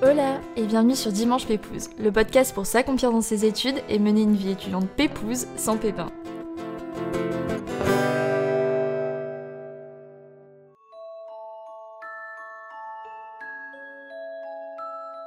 [0.00, 4.22] Hola et bienvenue sur Dimanche Pépouze, le podcast pour s'accomplir dans ses études et mener
[4.22, 6.06] une vie étudiante pépouze sans pépin.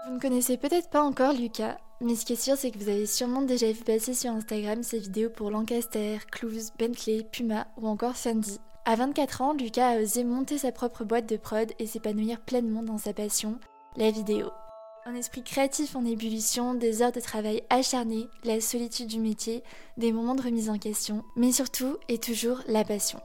[0.08, 2.90] Vous ne connaissez peut-être pas encore Lucas, mais ce qui est sûr c'est que vous
[2.90, 7.88] avez sûrement déjà vu passer sur Instagram ses vidéos pour Lancaster, Clues, Bentley, Puma ou
[7.88, 8.60] encore Sandy.
[8.84, 12.82] À 24 ans, Lucas a osé monter sa propre boîte de prod et s'épanouir pleinement
[12.82, 13.60] dans sa passion,
[13.96, 14.48] la vidéo.
[15.06, 19.64] Un esprit créatif en ébullition, des heures de travail acharnées, la solitude du métier,
[19.98, 23.20] des moments de remise en question, mais surtout et toujours la passion.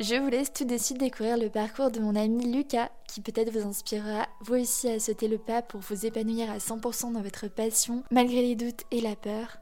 [0.00, 3.52] Je vous laisse tout de suite découvrir le parcours de mon ami Lucas, qui peut-être
[3.52, 7.48] vous inspirera vous aussi à sauter le pas pour vous épanouir à 100% dans votre
[7.48, 9.58] passion, malgré les doutes et la peur.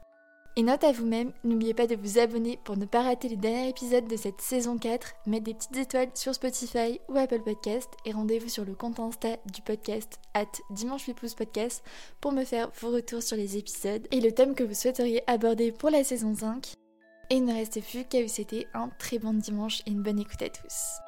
[0.55, 3.67] Et note à vous-même, n'oubliez pas de vous abonner pour ne pas rater les derniers
[3.67, 8.13] épisodes de cette saison 4, mettre des petites étoiles sur Spotify ou Apple Podcast et
[8.13, 11.83] rendez-vous sur le compte Insta du podcast at Dimanche Podcast
[12.21, 15.73] pour me faire vos retours sur les épisodes et le thème que vous souhaiteriez aborder
[15.73, 16.78] pour la saison 5.
[17.31, 20.19] Et il ne reste plus qu'à vous souhaiter un très bon dimanche et une bonne
[20.19, 20.99] écoute à tous.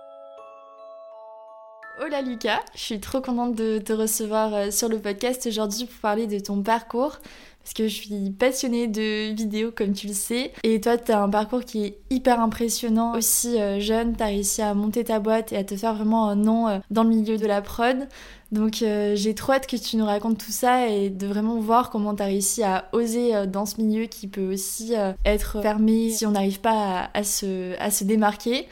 [2.03, 5.99] Hola Lucas, je suis trop contente de te recevoir euh, sur le podcast aujourd'hui pour
[5.99, 7.19] parler de ton parcours
[7.61, 11.21] parce que je suis passionnée de vidéos comme tu le sais et toi tu as
[11.21, 15.19] un parcours qui est hyper impressionnant aussi euh, jeune, tu as réussi à monter ta
[15.19, 18.08] boîte et à te faire vraiment un nom euh, dans le milieu de la prod.
[18.52, 22.13] Donc j'ai trop hâte que tu nous racontes tout ça et de vraiment voir comment
[22.13, 24.93] tu as réussi à oser dans ce milieu qui peut aussi
[25.23, 28.67] être fermé si on n'arrive pas à, se, à se démarquer.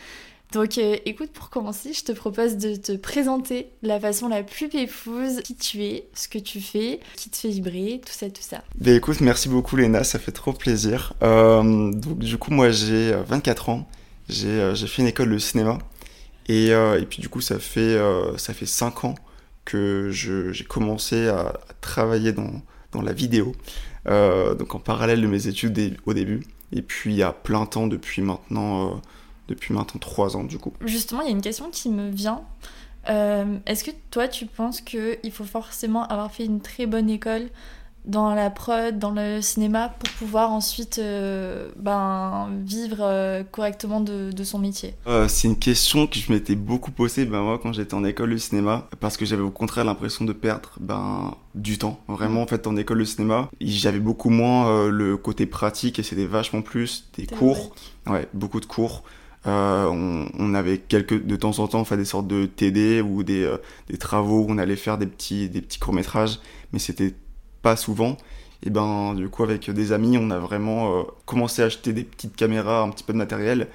[0.52, 4.42] Donc euh, écoute, pour commencer, je te propose de te présenter de la façon la
[4.42, 8.30] plus pépouse, qui tu es, ce que tu fais, qui te fait vibrer, tout ça,
[8.32, 8.64] tout ça.
[8.76, 11.14] Ben écoute, merci beaucoup Léna, ça fait trop plaisir.
[11.22, 13.88] Euh, donc du coup, moi j'ai 24 euh, ans,
[14.28, 15.78] j'ai fait une école de cinéma.
[16.48, 16.74] Et,
[17.08, 18.00] puis du coup, ça fait,
[18.38, 19.16] ça fait 5 ans
[19.66, 23.54] que j'ai commencé à, à, travailler dans, dans la vidéo.
[24.08, 26.42] donc en parallèle de mes études au début.
[26.72, 29.00] Et puis à plein temps depuis maintenant
[29.50, 30.72] depuis maintenant trois ans du coup.
[30.86, 32.44] Justement, il y a une question qui me vient.
[33.10, 37.50] Euh, est-ce que toi, tu penses qu'il faut forcément avoir fait une très bonne école
[38.06, 44.32] dans la prod, dans le cinéma, pour pouvoir ensuite euh, ben, vivre euh, correctement de,
[44.32, 44.96] de, son métier?
[45.28, 48.38] C'est une question que je m'étais beaucoup posée ben, moi, quand j'étais en école de
[48.38, 52.00] cinéma, parce que j'avais au contraire l'impression de perdre ben, du temps.
[52.08, 56.26] Vraiment, en fait, en école de cinéma, j'avais beaucoup moins le côté pratique et c'était
[56.26, 57.76] vachement plus des cours.
[58.08, 59.04] Ouais, beaucoup de cours.
[59.48, 63.44] Euh, on, avait quelques de temps en temps fait des sortes de TD ou des,
[63.44, 63.58] euh,
[63.90, 66.40] des travaux où on allait faire des petits des petits courts métrages,
[66.74, 67.14] mais c'était
[67.62, 68.18] pas souvent.
[68.64, 72.04] Et ben du coup avec des amis, on a vraiment euh, commencé à acheter des
[72.04, 73.68] petites caméras, un petit peu de matériel.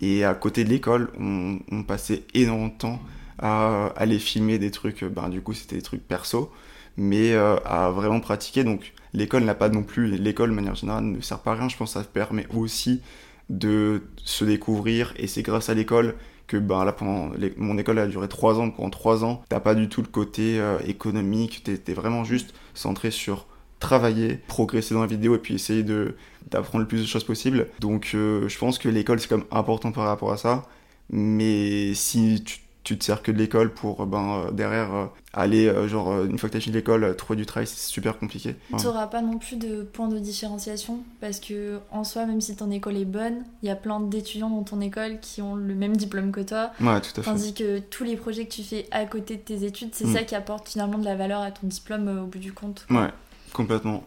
[0.00, 3.00] Et à côté de l'école, on, on, passait énormément de temps
[3.38, 5.04] à aller filmer des trucs.
[5.04, 6.50] Ben du coup c'était des trucs perso,
[6.96, 8.64] mais à vraiment pratiquer.
[8.64, 11.68] Donc l'école n'a pas non plus, l'école de manière générale ne sert pas à rien.
[11.68, 13.02] Je pense que ça permet aussi
[13.50, 15.12] de se découvrir.
[15.16, 16.14] Et c'est grâce à l'école
[16.46, 18.70] que ben là pendant mon école a duré trois ans.
[18.70, 21.62] Pendant trois ans t'as pas du tout le côté euh, économique.
[21.64, 23.46] T'es vraiment juste centré sur
[23.80, 26.14] travailler progresser dans la vidéo et puis essayer de
[26.50, 27.66] d'apprendre le plus de choses possible.
[27.80, 30.64] Donc euh, je pense que l'école c'est comme important par rapport à ça.
[31.10, 35.68] Mais si tu tu te sers que de l'école pour ben, euh, derrière euh, aller,
[35.68, 38.56] euh, genre, une fois que tu as fini l'école, trouver du travail, c'est super compliqué.
[38.76, 42.56] Tu n'auras pas non plus de point de différenciation parce que, en soi, même si
[42.56, 45.72] ton école est bonne, il y a plein d'étudiants dans ton école qui ont le
[45.74, 46.72] même diplôme que toi.
[46.80, 47.30] Ouais, tout à fait.
[47.30, 50.14] Tandis que tous les projets que tu fais à côté de tes études, c'est mm.
[50.14, 52.86] ça qui apporte finalement de la valeur à ton diplôme au bout du compte.
[52.90, 53.10] Ouais,
[53.52, 54.02] complètement.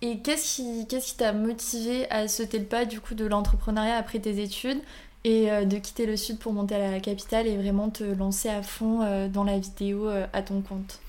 [0.00, 3.96] Et qu'est-ce qui qu'est-ce qui t'a motivé à sauter le pas du coup de l'entrepreneuriat
[3.96, 4.78] après tes études?
[5.28, 8.48] Et euh, de quitter le sud pour monter à la capitale et vraiment te lancer
[8.48, 11.00] à fond euh, dans la vidéo euh, à ton compte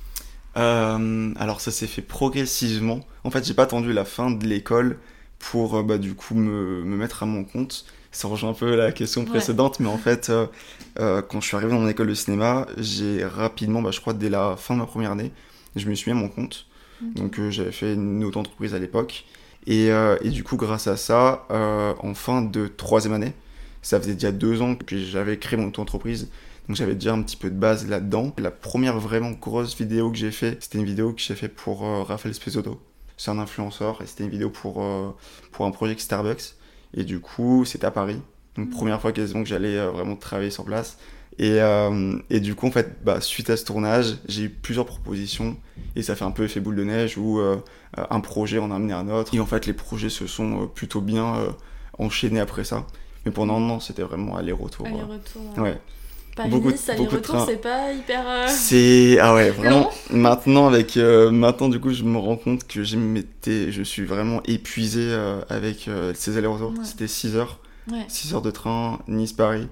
[0.55, 2.99] Alors ça s'est fait progressivement.
[3.23, 4.99] En fait, j'ai pas attendu la fin de l'école
[5.39, 7.85] pour bah, du coup me, me, mettre à mon compte.
[8.11, 10.31] Ça rejoint un peu la question précédente, mais en fait,
[10.97, 14.29] quand je suis arrivé dans mon école de cinéma, j'ai rapidement, bah, je crois dès
[14.29, 15.31] la fin de ma première année,
[15.75, 16.65] je me suis mis à mon compte.
[17.01, 19.25] Donc j'avais fait une auto-entreprise à l'époque.
[19.67, 23.33] Et, et, du coup, grâce à ça, en fin de troisième année,
[23.81, 26.29] ça faisait déjà deux ans que j'avais créé mon entreprise.
[26.67, 28.33] Donc j'avais déjà un petit peu de base là-dedans.
[28.37, 31.83] La première vraiment grosse vidéo que j'ai fait, c'était une vidéo que j'ai fait pour
[31.83, 32.79] euh, Raphaël Spesotto.
[33.19, 35.13] C'est un influenceur et c'était une vidéo pour, euh,
[35.51, 36.55] pour un projet Starbucks.
[36.93, 38.21] Et du coup, c'était à Paris.
[38.55, 38.71] Donc mmh.
[38.71, 40.97] première fois quasiment que j'allais euh, vraiment travailler sur place.
[41.37, 44.85] Et, euh, et du coup, en fait, bah, suite à ce tournage, j'ai eu plusieurs
[44.85, 45.57] propositions
[45.97, 47.39] et ça fait un peu effet boule de neige où
[47.95, 49.33] un projet en a amené un autre.
[49.33, 51.55] Et en fait, les projets se sont plutôt bien
[51.97, 52.85] enchaînés après ça.
[53.29, 54.87] Mais pendant un an, c'était vraiment aller-retour.
[54.87, 55.43] Aller-retour.
[55.59, 55.77] ouais.
[56.35, 58.23] Paris-Nice, aller-retour, c'est pas hyper.
[58.27, 59.19] Euh, c'est.
[59.19, 59.91] Ah ouais, vraiment.
[60.09, 60.97] maintenant, avec.
[60.97, 65.87] Euh, maintenant, du coup, je me rends compte que je suis vraiment épuisé euh, avec
[66.15, 66.73] ces allers-retours.
[66.83, 67.59] C'était 6 heures.
[68.07, 69.67] 6 heures de train, Nice-Paris.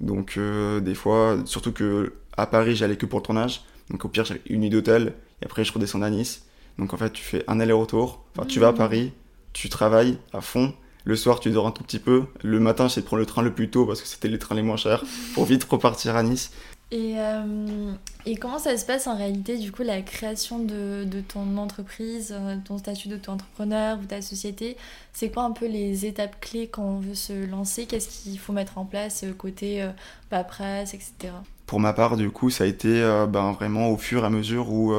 [0.00, 3.62] Donc, des fois, surtout que à Paris, j'allais que pour le tournage.
[3.90, 5.12] Donc, au pire, j'avais une nuit d'hôtel.
[5.42, 6.46] Et après, je redescends à Nice.
[6.78, 8.24] Donc, en fait, tu fais un aller-retour.
[8.34, 8.76] Enfin, tu vas à mmh.
[8.76, 9.12] Paris,
[9.52, 10.72] tu travailles à fond
[11.04, 12.24] le soir, tu dors un tout petit peu.
[12.42, 14.54] Le matin, j'essaie de prendre le train le plus tôt parce que c'était les trains
[14.54, 15.04] les moins chers
[15.34, 16.50] pour vite repartir à Nice.
[16.92, 17.92] Et, euh,
[18.26, 22.34] et comment ça se passe en réalité, du coup, la création de, de ton entreprise,
[22.38, 24.76] euh, ton statut d'auto-entrepreneur ou ta société?
[25.14, 27.86] C'est quoi un peu les étapes clés quand on veut se lancer?
[27.86, 29.88] Qu'est-ce qu'il faut mettre en place euh, côté
[30.28, 31.32] paperasse, etc.
[31.64, 34.70] Pour ma part, du coup, ça a été ben, vraiment au fur et à mesure
[34.70, 34.92] où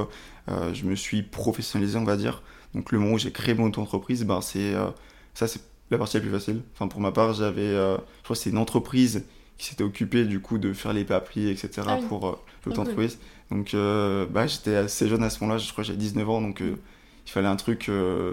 [0.47, 2.41] je me suis professionnalisé, on va dire.
[2.73, 4.73] Donc, le moment où j'ai créé mon auto-entreprise, ben, c'est
[5.35, 5.61] ça, c'est
[5.94, 6.62] la partie la plus facile.
[6.74, 9.24] Enfin, pour ma part, j'avais, euh, je crois que c'est une entreprise
[9.57, 11.69] qui s'était occupée du coup de faire les papiers, etc.
[11.88, 13.19] Ah pour euh, l'autre entreprise.
[13.51, 16.42] Donc, euh, bah, j'étais assez jeune à ce moment-là, je crois que j'avais 19 ans,
[16.42, 17.90] donc il fallait un truc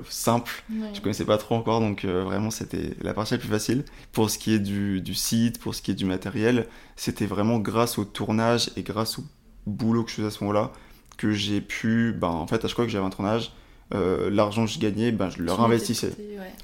[0.09, 0.65] simple.
[0.95, 3.85] Je connaissais pas trop encore, donc vraiment c'était la partie la plus facile.
[4.13, 6.67] Pour ce qui est du, du site, pour ce qui est du matériel,
[6.97, 9.25] c'était vraiment grâce au tournage et grâce au
[9.67, 10.73] boulot que je faisais à ce moment-là
[11.21, 13.53] que j'ai pu, ben, en fait, à chaque fois que j'avais un tournage,
[13.95, 16.13] euh, l'argent que je gagnais, ben, je le réinvestissais.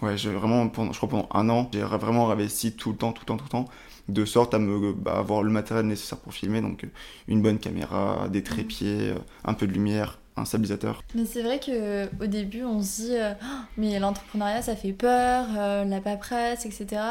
[0.02, 3.12] ouais, j'ai vraiment, pendant, je crois pendant un an, j'ai vraiment réinvesti tout le temps,
[3.12, 3.68] tout le temps, tout le temps,
[4.08, 6.88] de sorte à me bah, avoir le matériel nécessaire pour filmer, donc euh,
[7.28, 10.18] une bonne caméra, des trépieds, euh, un peu de lumière,
[11.14, 14.92] Mais c'est vrai que au début on se dit euh, oh, mais l'entrepreneuriat ça fait
[14.92, 17.02] peur, euh, la paperasse, etc.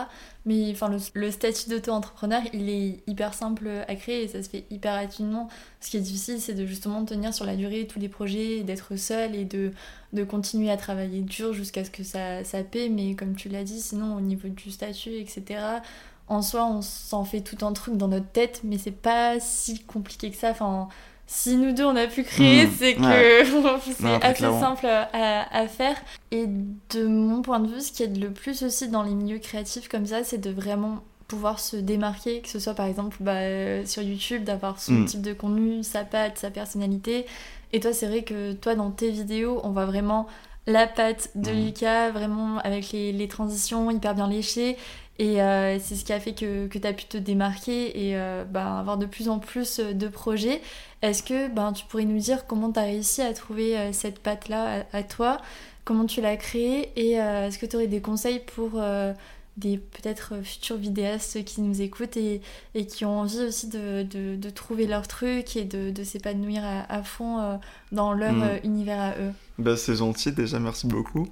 [0.46, 4.66] Mais enfin le, statut d'auto-entrepreneur il est hyper simple à créer et ça se fait
[4.70, 5.50] hyper rapidement.
[5.82, 8.96] Ce qui est difficile c'est de justement tenir sur la durée tous les projets, d'être
[8.96, 9.72] seul et de,
[10.14, 12.90] de continuer à travailler dur jusqu'à ce que ça, ça paie.
[12.90, 15.60] Mais comme tu l'as dit, sinon au niveau du statut, etc.
[16.28, 19.84] En soi, on s'en fait tout un truc dans notre tête, mais c'est pas si
[19.84, 20.52] compliqué que ça.
[20.52, 20.90] Enfin,
[21.28, 22.72] si nous deux on a pu créer, hmm.
[22.78, 23.02] c'est que
[24.00, 25.96] c'est assez simple à, faire.
[26.32, 29.40] Et de mon point de vue, ce qui aide le plus aussi dans les milieux
[29.40, 33.86] créatifs comme ça, c'est de vraiment pouvoir se démarquer, que ce soit par exemple bah,
[33.86, 35.06] sur YouTube, d'avoir son hmm.
[35.06, 37.26] type de contenu, sa patte, sa personnalité.
[37.74, 40.28] Et toi, c'est vrai que toi, dans tes vidéos, on voit vraiment
[40.68, 41.66] la patte de hmm.
[41.66, 44.78] Lucas, vraiment avec les, les transitions hyper bien léchées.
[45.18, 48.18] Et euh, c'est ce qui a fait que, que tu as pu te démarquer et
[48.18, 50.62] euh, ben, avoir de plus en plus de projets.
[51.06, 54.20] Est-ce que ben, tu pourrais nous dire comment tu as réussi à trouver euh, cette
[54.20, 55.38] patte-là à, toi?
[55.84, 56.92] Comment tu l'as créée?
[56.96, 58.82] Et est-ce que tu aurais des conseils pour
[59.56, 62.42] des peut-être futurs vidéastes qui nous écoutent et,
[62.74, 66.64] et qui ont envie aussi de, de, de, trouver leur truc et de, de s'épanouir
[66.66, 67.60] à, fond
[67.92, 68.60] dans leur hmm.
[68.64, 69.32] univers à eux?
[69.60, 71.28] Bah, C'est gentil déjà, merci beaucoup.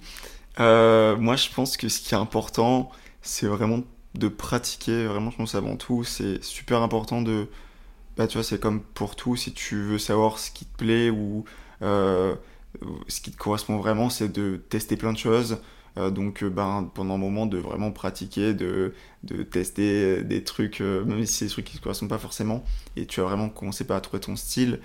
[0.59, 2.91] moi je pense que ce qui est important
[3.23, 3.79] c'est vraiment
[4.13, 7.47] de pratiquer, vraiment je pense avant tout, c'est super important de...
[8.17, 11.09] Bah tu vois, c'est comme pour tout, si tu veux savoir ce qui te plaît
[11.09, 11.45] ou
[11.81, 12.35] euh,
[13.07, 15.57] ce qui te correspond vraiment, c'est de tester plein de choses.
[15.97, 18.93] Euh, donc ben, pendant un moment de vraiment pratiquer, de,
[19.23, 22.17] de tester des trucs, euh, même si c'est des trucs qui ne te correspondent pas
[22.19, 22.63] forcément,
[22.95, 24.79] et tu as vraiment commencé par trouver ton style.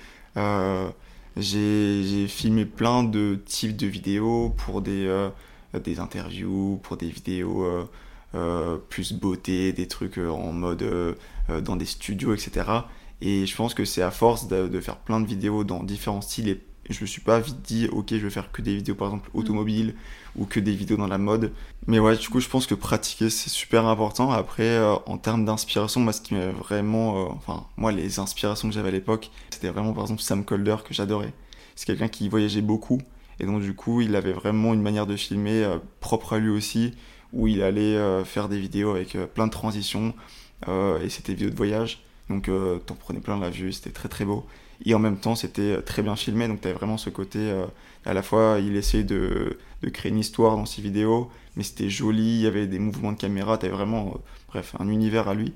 [1.37, 5.29] j'ai filmé plein de types de vidéos pour des,
[5.75, 7.89] des interviews, pour des vidéos
[8.35, 11.15] euh, plus beauté, des trucs euh, en mode euh,
[11.63, 12.67] dans des studios, etc.
[13.21, 16.49] Et je pense que c'est à force de, faire plein de vidéos dans différents styles
[16.49, 19.09] et je me suis pas vite dit ok je vais faire que des vidéos par
[19.09, 19.39] exemple mm.
[19.39, 19.95] automobiles
[20.37, 21.53] ou que des vidéos dans la mode
[21.87, 26.01] mais ouais du coup je pense que pratiquer c'est super important après en termes d'inspiration
[26.01, 29.93] moi ce qui m'a vraiment enfin moi les inspirations que j'avais à l'époque c'était vraiment
[29.93, 31.35] par exemple Sam Colder que j'adorais
[31.77, 33.03] c'est quelqu'un qui voyageait beaucoup
[33.39, 35.69] et donc du coup il avait vraiment une manière de filmer
[36.01, 36.95] propre à lui aussi
[37.33, 40.15] où il allait euh, faire des vidéos avec euh, plein de transitions
[40.69, 42.03] euh, et c'était vidéos de voyage.
[42.31, 42.51] Donc
[42.87, 44.47] t'en prenais plein la vue, c'était très très beau.
[44.85, 47.53] Et en même temps, c'était très bien filmé, donc t'avais vraiment ce côté.
[48.05, 51.91] à la fois, il essayait de, de, créer une histoire dans ses vidéos, mais c'était
[51.91, 54.15] joli, il y avait des mouvements de caméra, t'avais vraiment,
[54.49, 55.53] bref, un univers à lui.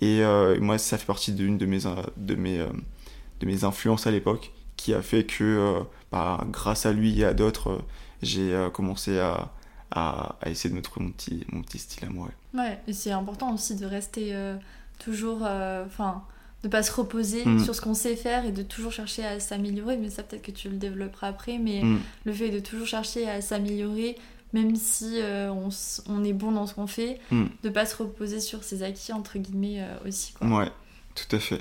[0.00, 0.22] Et
[0.60, 1.80] moi, ça fait partie d'une de mes,
[2.16, 7.20] de, mes, de mes influences à l'époque, qui a fait que, bah, grâce à lui
[7.20, 7.80] et à d'autres,
[8.22, 9.52] j'ai commencé à,
[9.94, 12.28] à, essayer de me trouver mon petit, mon petit style à moi.
[12.52, 14.56] Ouais, et c'est important aussi de rester euh,
[15.04, 15.40] toujours.
[15.42, 16.24] Euh, enfin.
[16.62, 17.62] de pas se reposer mm.
[17.62, 19.96] sur ce qu'on sait faire et de toujours chercher à s'améliorer.
[19.96, 21.58] Mais ça, peut-être que tu le développeras après.
[21.58, 22.00] Mais mm.
[22.24, 24.16] le fait de toujours chercher à s'améliorer,
[24.52, 25.68] même si euh, on,
[26.08, 27.44] on, est bon dans ce qu'on fait, mm.
[27.62, 30.32] de pas se reposer sur ses acquis, entre guillemets, aussi.
[30.32, 30.46] Quoi.
[30.48, 30.70] Ouais,
[31.14, 31.60] tout à fait.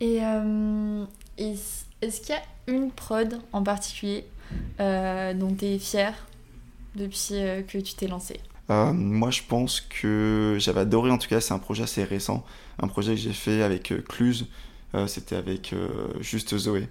[0.00, 0.18] Et,
[1.36, 4.26] est-ce qu'il y a une prod en particulier
[4.78, 6.12] dont tu es fier
[6.94, 8.06] depuis que tu t'es
[8.68, 12.44] lancé moi, je pense que j'avais adoré, en tout cas, c'est un projet assez récent,
[12.78, 14.46] un projet que j'ai fait avec Cluse,
[15.06, 15.74] c'était avec
[16.20, 16.88] juste Zoé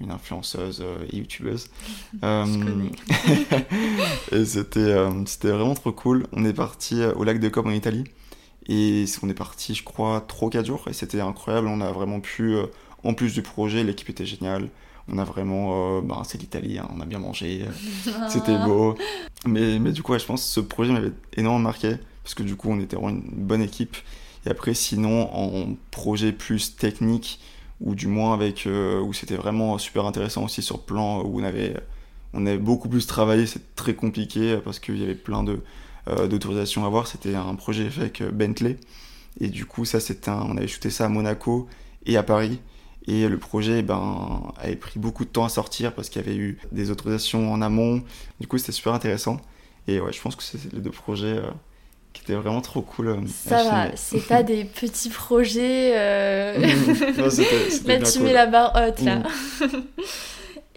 [0.00, 1.68] une influenceuse euh, et youtubeuse.
[2.22, 2.46] Euh,
[4.32, 6.26] et c'était euh, c'était vraiment trop cool.
[6.32, 8.04] On est parti au lac de Comme en Italie.
[8.68, 10.84] Et on est parti, je crois, 3-4 jours.
[10.88, 11.66] Et c'était incroyable.
[11.66, 12.54] On a vraiment pu,
[13.02, 14.68] en plus du projet, l'équipe était géniale.
[15.08, 16.00] On a vraiment.
[16.02, 17.66] bah, c'est l'Italie, hein, on a bien mangé.
[18.28, 18.94] c'était beau.
[19.46, 21.96] Mais, mais du coup, je pense que ce projet m'avait énormément marqué.
[22.22, 23.96] Parce que du coup, on était vraiment une bonne équipe.
[24.46, 27.40] Et après, sinon, en projet plus technique,
[27.80, 31.44] ou du moins avec euh, où c'était vraiment super intéressant aussi sur plan où on
[31.44, 31.74] avait
[32.32, 35.60] on avait beaucoup plus travaillé c'est très compliqué parce qu'il y avait plein de
[36.08, 38.78] euh, d'autorisations à voir c'était un projet fait avec Bentley
[39.40, 41.68] et du coup ça c'était on avait shooté ça à Monaco
[42.06, 42.60] et à Paris
[43.06, 46.36] et le projet ben avait pris beaucoup de temps à sortir parce qu'il y avait
[46.36, 48.02] eu des autorisations en amont
[48.40, 49.40] du coup c'était super intéressant
[49.88, 51.50] et ouais je pense que c'est les deux projets euh,
[52.14, 53.08] qui était vraiment trop cool.
[53.08, 55.92] Euh, ça va, c'est pas des petits projets.
[55.94, 56.58] Euh...
[56.58, 57.18] Mmh.
[57.18, 57.24] non,
[57.86, 59.16] là, tu mets la barre haute, là.
[59.16, 59.66] Mmh.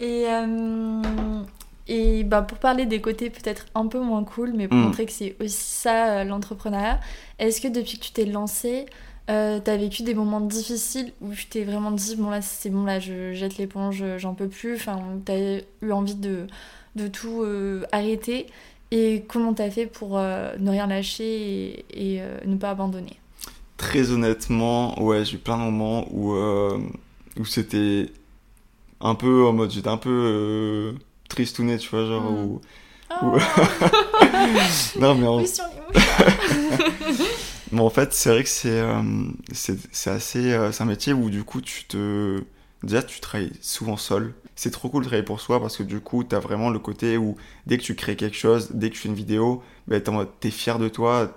[0.00, 1.42] et euh,
[1.86, 4.82] et bah, pour parler des côtés peut-être un peu moins cool, mais pour mmh.
[4.82, 7.00] montrer que c'est aussi ça l'entrepreneuriat,
[7.38, 8.84] est-ce que depuis que tu t'es lancé,
[9.28, 12.84] euh, t'as vécu des moments difficiles où tu t'es vraiment dit bon là c'est bon
[12.84, 16.46] là je jette l'éponge j'en peux plus enfin t'as eu envie de,
[16.96, 17.44] de tout
[17.92, 18.46] arrêter
[18.90, 23.18] et comment t'as fait pour euh, ne rien lâcher et, euh, ne pas abandonner?
[23.76, 26.78] Très honnêtement, ouais, j'ai eu plein de moments où, euh,
[27.38, 28.10] où c'était
[29.00, 30.94] un peu en mode, j'étais un peu
[31.28, 32.34] tristouné, tu vois, genre mm.
[32.34, 32.60] où...
[33.22, 33.38] Oh.
[35.00, 35.38] non mais en...
[37.72, 38.82] mais en fait, c'est vrai que c'est
[39.52, 42.42] c'est assez c'est un métier où du coup tu te
[42.82, 46.00] déjà tu travailles souvent seul c'est trop cool de travailler pour soi parce que du
[46.00, 48.94] coup, tu as vraiment le côté où dès que tu crées quelque chose, dès que
[48.96, 51.32] tu fais une vidéo, ben, tu es fier de toi,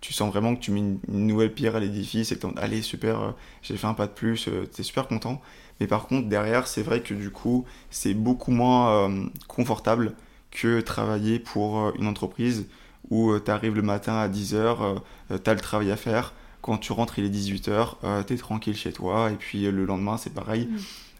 [0.00, 3.22] tu sens vraiment que tu mets une, nouvelle pierre à l'édifice et que allez, super,
[3.22, 3.30] euh,
[3.62, 5.40] j'ai fait un pas de plus, euh, tu es super content.
[5.78, 10.14] Mais par contre, derrière, c'est vrai que du coup, c'est beaucoup moins euh, confortable
[10.50, 12.66] que travailler pour une entreprise
[13.10, 16.32] où tu arrives le matin à 10h, tu as le travail à faire.
[16.62, 20.16] Quand tu rentres, il est 18h, tu es tranquille chez toi, et puis le lendemain,
[20.16, 20.66] c'est pareil.
[20.66, 20.76] Mm.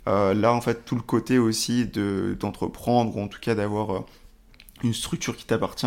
[0.09, 4.01] Euh, là, en fait, tout le côté aussi d'entreprendre, ou en tout cas d'avoir euh,
[4.85, 5.87] une structure qui t'appartient,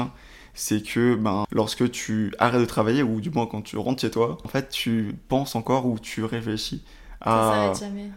[0.54, 4.12] c'est que ben, lorsque tu arrêtes de travailler, ou du moins quand tu rentres chez
[4.12, 6.84] toi, en fait, tu penses encore ou tu réfléchis
[7.22, 7.74] à,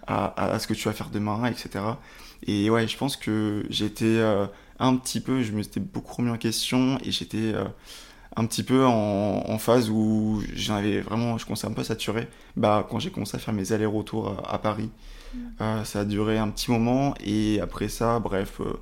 [0.07, 1.85] à, ce que tu vas faire demain, etc.
[2.47, 4.47] Et ouais, je pense que j'étais euh,
[4.83, 7.55] un petit peu, je me suis beaucoup remis en question et j'étais
[8.37, 12.29] un petit peu en, phase où j'en avais vraiment, je commençais un peu à saturer.
[12.57, 14.91] Bah, quand j'ai commencé à faire mes allers-retours à Paris,
[15.61, 18.75] euh, ça a duré un petit moment et après ça, bref, euh,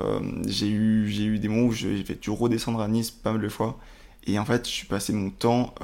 [0.00, 3.40] euh, j'ai eu, j'ai eu des moments où j'ai dû redescendre à Nice pas mal
[3.40, 3.78] de fois.
[4.26, 5.74] Et en fait, je suis passé mon temps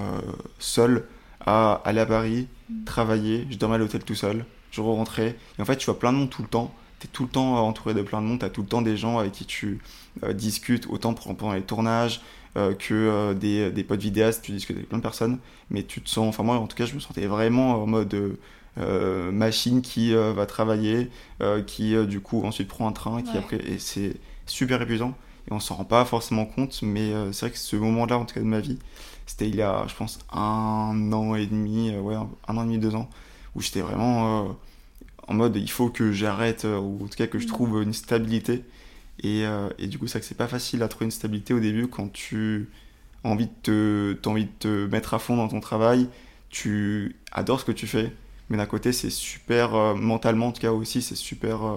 [0.59, 1.05] seul
[1.45, 2.85] à aller à Paris, mm.
[2.85, 3.47] travailler.
[3.51, 4.47] Je dormais à l'hôtel tout seul.
[4.71, 5.37] Je rentrais.
[5.59, 6.73] Et en fait, tu vois plein de monde tout le temps.
[7.01, 8.41] Tu es tout le temps entouré de plein de monde.
[8.41, 9.81] Tu as tout le temps des gens avec qui tu
[10.35, 12.21] discutes, autant pendant les tournages
[12.55, 14.45] que des, des potes vidéastes.
[14.45, 15.39] Tu discutes avec plein de personnes.
[15.71, 16.29] Mais tu te sens.
[16.29, 18.37] Enfin, moi, en tout cas, je me sentais vraiment en mode
[18.79, 21.11] euh, machine qui euh, va travailler,
[21.43, 24.15] euh, qui du coup ensuite prend un train, qui après et c'est
[24.47, 25.15] super épuisant
[25.49, 28.35] et on s'en rend pas forcément compte, mais c'est vrai que ce moment-là en tout
[28.35, 28.79] cas de ma vie,
[29.27, 32.79] c'était il y a je pense un an et demi, ouais un, an et demi
[32.79, 33.09] deux ans,
[33.57, 34.57] où j'étais vraiment
[35.31, 38.65] en mode il faut que j'arrête ou en tout cas que je trouve une stabilité.
[39.23, 39.45] Et,
[39.79, 42.13] et du coup c'est que c'est pas facile à trouver une stabilité au début quand
[42.13, 42.69] tu
[43.25, 46.09] as envie de te, as envie de te mettre à fond dans ton travail,
[46.49, 48.13] tu adores ce que tu fais
[48.51, 51.77] mais d'un côté c'est super euh, mentalement en tout cas aussi c'est super euh,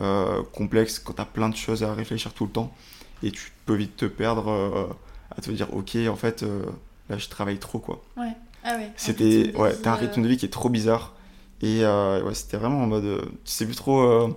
[0.00, 2.74] euh, complexe quand tu as plein de choses à réfléchir tout le temps.
[3.22, 4.96] Et tu peux vite te perdre
[5.36, 6.42] à te dire ok en fait
[7.10, 8.02] là je travaille trop quoi.
[8.16, 8.32] Ouais.
[8.64, 8.90] Ah ouais.
[8.96, 11.14] C'était ouais t'as un rythme de vie qui est trop bizarre
[11.62, 14.28] et ouais c'était vraiment en mode tu sais plus trop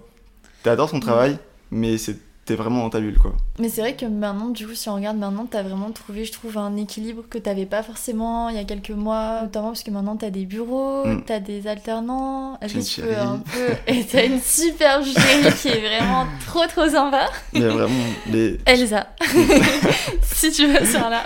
[0.64, 1.38] t'adores ton travail
[1.72, 3.34] mais c'est t'es vraiment dans ta bulle quoi.
[3.60, 6.32] Mais c'est vrai que maintenant, du coup, si on regarde maintenant, t'as vraiment trouvé, je
[6.32, 9.92] trouve, un équilibre que t'avais pas forcément il y a quelques mois, notamment parce que
[9.92, 11.24] maintenant t'as des bureaux, mm.
[11.26, 12.60] t'as des alternants.
[12.62, 13.74] Est-ce que tu peux un peu.
[13.88, 17.30] Et t'as une super chérie qui est vraiment trop trop sympa.
[17.54, 17.90] Mais vraiment,
[18.30, 18.58] les...
[18.66, 19.08] Elsa,
[20.22, 21.24] si tu veux sur là,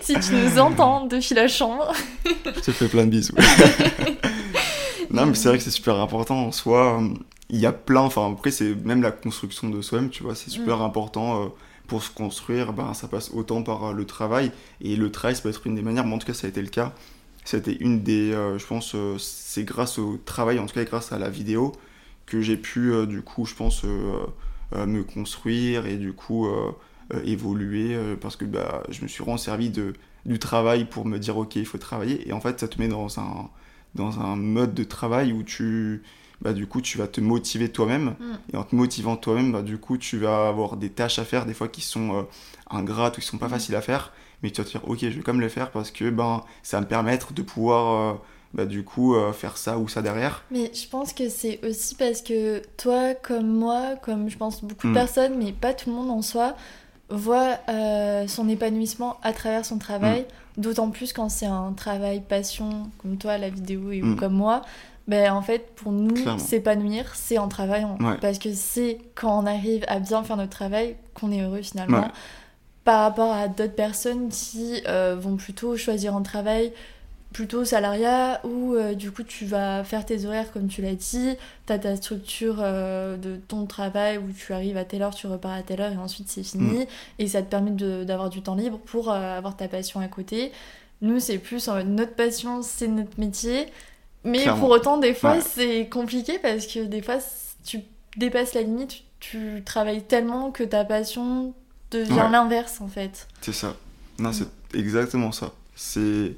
[0.00, 1.92] si tu nous entends depuis la chambre.
[2.24, 3.34] je te fais plein de bisous.
[5.14, 6.46] Non, mais c'est vrai que c'est super important.
[6.46, 7.00] En soi
[7.50, 10.50] il y a plein, enfin après c'est même la construction de soi-même, tu vois, c'est
[10.50, 10.82] super mm.
[10.82, 11.48] important euh,
[11.86, 15.42] pour se construire, ben, ça passe autant par euh, le travail, et le travail ça
[15.42, 16.92] peut être une des manières, mais en tout cas ça a été le cas,
[17.44, 21.28] c'était une des, je pense, c'est grâce au travail, en tout cas grâce à la
[21.28, 21.72] vidéo,
[22.24, 26.48] que j'ai pu, du coup, je pense, me construire et du coup
[27.24, 29.92] évoluer parce que bah, je me suis vraiment servi de,
[30.24, 32.26] du travail pour me dire ok il faut travailler.
[32.26, 33.50] Et en fait ça te met dans un,
[33.94, 36.02] dans un mode de travail où tu
[36.44, 38.14] bah, du coup, tu vas te motiver toi-même.
[38.20, 38.34] Mm.
[38.52, 41.46] Et en te motivant toi-même, bah, du coup, tu vas avoir des tâches à faire,
[41.46, 42.22] des fois qui sont euh,
[42.70, 43.50] ingrates ou qui sont pas mm.
[43.50, 44.12] faciles à faire.
[44.42, 46.44] Mais tu vas te dire, ok, je vais quand même les faire parce que ben,
[46.62, 48.18] ça va me permettre de pouvoir, euh,
[48.52, 50.44] bah, du coup, euh, faire ça ou ça derrière.
[50.50, 54.88] Mais je pense que c'est aussi parce que toi, comme moi, comme je pense beaucoup
[54.88, 54.94] de mm.
[54.94, 56.56] personnes, mais pas tout le monde en soi,
[57.08, 57.58] voit
[58.26, 60.26] son épanouissement à travers son travail.
[60.56, 64.62] D'autant plus quand c'est un travail passion, comme toi, la vidéo, et ou comme moi
[65.06, 67.98] ben, en fait, pour nous, s'épanouir, c'est en travaillant.
[68.20, 72.08] Parce que c'est quand on arrive à bien faire notre travail qu'on est heureux finalement.
[72.84, 76.70] Par rapport à d'autres personnes qui euh, vont plutôt choisir un travail
[77.34, 81.34] plutôt salariat où euh, du coup tu vas faire tes horaires comme tu l'as dit,
[81.66, 85.26] tu as ta structure euh, de ton travail où tu arrives à telle heure, tu
[85.26, 86.84] repars à telle heure et ensuite c'est fini.
[86.84, 86.86] Mm.
[87.18, 87.72] Et ça te permet
[88.04, 90.52] d'avoir du temps libre pour avoir ta passion à côté.
[91.02, 93.66] Nous, c'est plus notre passion, c'est notre métier.
[94.22, 97.18] Mais pour autant, des fois, c'est compliqué parce que des fois,
[97.64, 97.80] tu
[98.16, 101.52] dépasses la limite, tu, travailles tellement que ta passion
[101.90, 103.26] devient l'inverse en fait.
[103.40, 103.74] C'est ça.
[104.18, 105.52] Non, c'est exactement ça.
[105.74, 106.32] C'est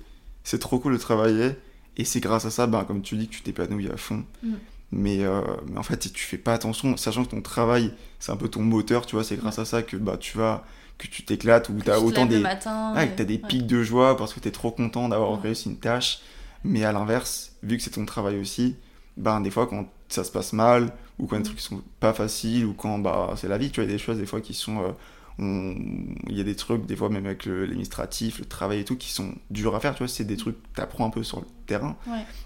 [0.47, 1.57] c'est trop cool de travailler
[1.97, 4.25] et c'est grâce à ça, ben, comme tu dis, que tu t'épanouis à fond.
[4.45, 4.53] Mm.
[4.93, 8.31] Mais, euh, mais, en fait, si tu fais pas attention, sachant que ton travail, c'est
[8.31, 10.65] un peu ton moteur, tu vois, c'est grâce à ça que bah, tu vas
[10.99, 14.33] que tu t'éclates ou tu as autant des, matin, as des pics de joie parce
[14.33, 16.21] que tu es trop content d'avoir réussi une tâche.
[16.65, 18.77] Mais à l'inverse, vu que c'est ton travail aussi,
[19.17, 21.47] ben des fois quand ça se passe mal, ou quand les mm.
[21.47, 23.97] trucs sont pas faciles, ou quand bah, c'est la vie, tu vois, il y a
[23.97, 24.79] des choses des fois qui sont...
[24.79, 24.93] Euh,
[25.39, 29.13] il y a des trucs, des fois même avec l'administratif, le, travail et tout, qui
[29.13, 31.41] sont durs à faire, tu vois, c'est des trucs que tu apprends un peu sur
[31.41, 31.97] le terrain.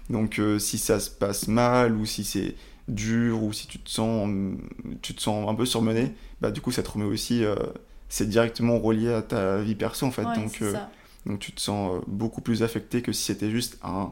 [0.09, 2.55] Donc euh, si ça se passe mal, ou si c'est
[2.87, 4.29] dur, ou si tu te sens,
[5.01, 7.43] tu te sens un peu surmené, bah du coup ça te remet aussi...
[7.43, 7.55] Euh,
[8.09, 10.23] c'est directement relié à ta vie perso en fait.
[10.23, 10.61] donc,
[11.25, 14.11] donc tu te sens euh, beaucoup plus affecté que si c'était juste un...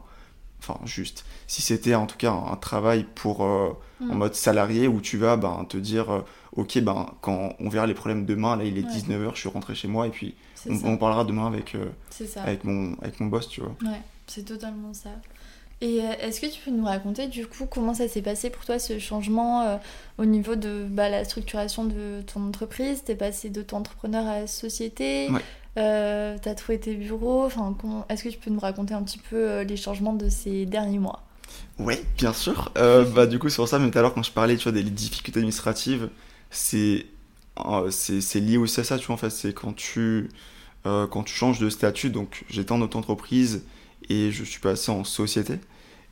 [0.60, 1.24] Enfin, juste.
[1.46, 3.44] Si c'était en tout cas un, travail pour...
[3.44, 4.18] Euh, en mm.
[4.18, 6.10] mode salarié où tu vas ben, te dire...
[6.10, 6.24] Euh,
[6.56, 9.74] ok, ben, quand on verra les problèmes demain, là il est 19h, je suis rentré
[9.74, 10.34] chez moi et puis
[10.68, 11.76] on, parlera demain avec,
[12.36, 13.74] avec, mon, avec mon boss, tu vois.
[13.82, 15.10] Ouais, c'est totalement ça.
[15.80, 18.78] Et est-ce que tu peux nous raconter du coup comment ça s'est passé pour toi
[18.78, 19.80] ce changement
[20.18, 23.04] au niveau de bah, la structuration de ton entreprise?
[23.04, 25.30] T'es passé d'auto-entrepreneur à société?
[25.30, 25.40] Ouais.
[25.78, 27.44] Euh, t'as trouvé tes bureaux.
[27.44, 27.76] Enfin,
[28.08, 30.98] est-ce que tu peux nous raconter un petit peu euh, les changements de ces derniers
[30.98, 31.22] mois?
[31.78, 32.72] Oui, bien sûr.
[32.78, 34.72] Euh, bah, du coup, sur ça, mais tout à l'heure, quand je parlais tu vois,
[34.72, 36.08] des difficultés administratives,
[36.50, 37.06] c'est
[37.90, 39.28] c'est lié aussi à ça, tu vois, en.
[39.28, 40.30] C'est quand tu,
[40.84, 43.64] quand tu changes de statut, donc j'étais en auto-entreprise
[44.08, 45.58] et je suis passé en société.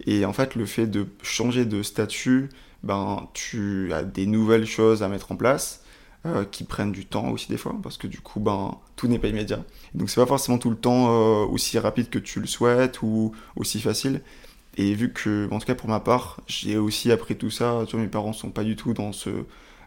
[0.07, 2.51] Et en fait, le fait de changer de statut,
[2.83, 5.83] ben, tu as des nouvelles choses à mettre en place.
[6.35, 9.19] Euh, qui prennent du temps aussi des fois, parce que du coup, ben, tout n'est
[9.19, 9.65] pas immédiat.
[9.95, 13.33] Donc c'est pas forcément tout le temps euh, aussi rapide que tu le souhaites ou
[13.57, 14.21] aussi facile.
[14.77, 18.09] Et vu que, en tout cas pour ma part, j'ai aussi appris tout ça, mes
[18.09, 19.31] parents sont pas du tout dans ce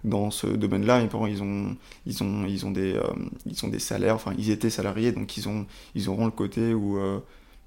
[0.04, 1.02] dans ce domaine-là.
[1.02, 1.78] Mes parents, ils ont,
[2.08, 3.04] ils ont, ils ont des, euh,
[3.46, 4.16] ils ont des salaires.
[4.16, 6.98] Enfin, ils étaient salariés, donc ils ont, ils auront le côté où,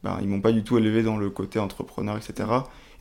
[0.04, 2.48] ben, ils m'ont pas du tout élevé dans le côté entrepreneur, etc.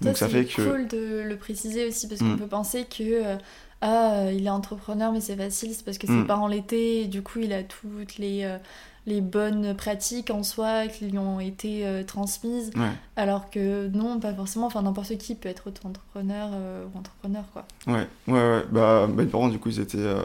[0.01, 0.63] donc ça fait que.
[0.63, 2.39] C'est cool de le préciser aussi parce qu'on mm.
[2.39, 3.37] peut penser que
[3.85, 6.25] ah, il est entrepreneur, mais c'est facile, c'est parce que ses mm.
[6.25, 8.57] parents l'étaient, et du coup, il a toutes les, euh,
[9.05, 12.71] les bonnes pratiques en soi qui lui ont été euh, transmises.
[13.17, 14.67] Alors que non, pas forcément.
[14.67, 17.65] Enfin, n'importe qui peut être auto-entrepreneur euh, ou entrepreneur, quoi.
[17.85, 18.63] Ouais, ouais, ouais.
[18.71, 20.15] Bah, mes parents, du coup, ils étaient,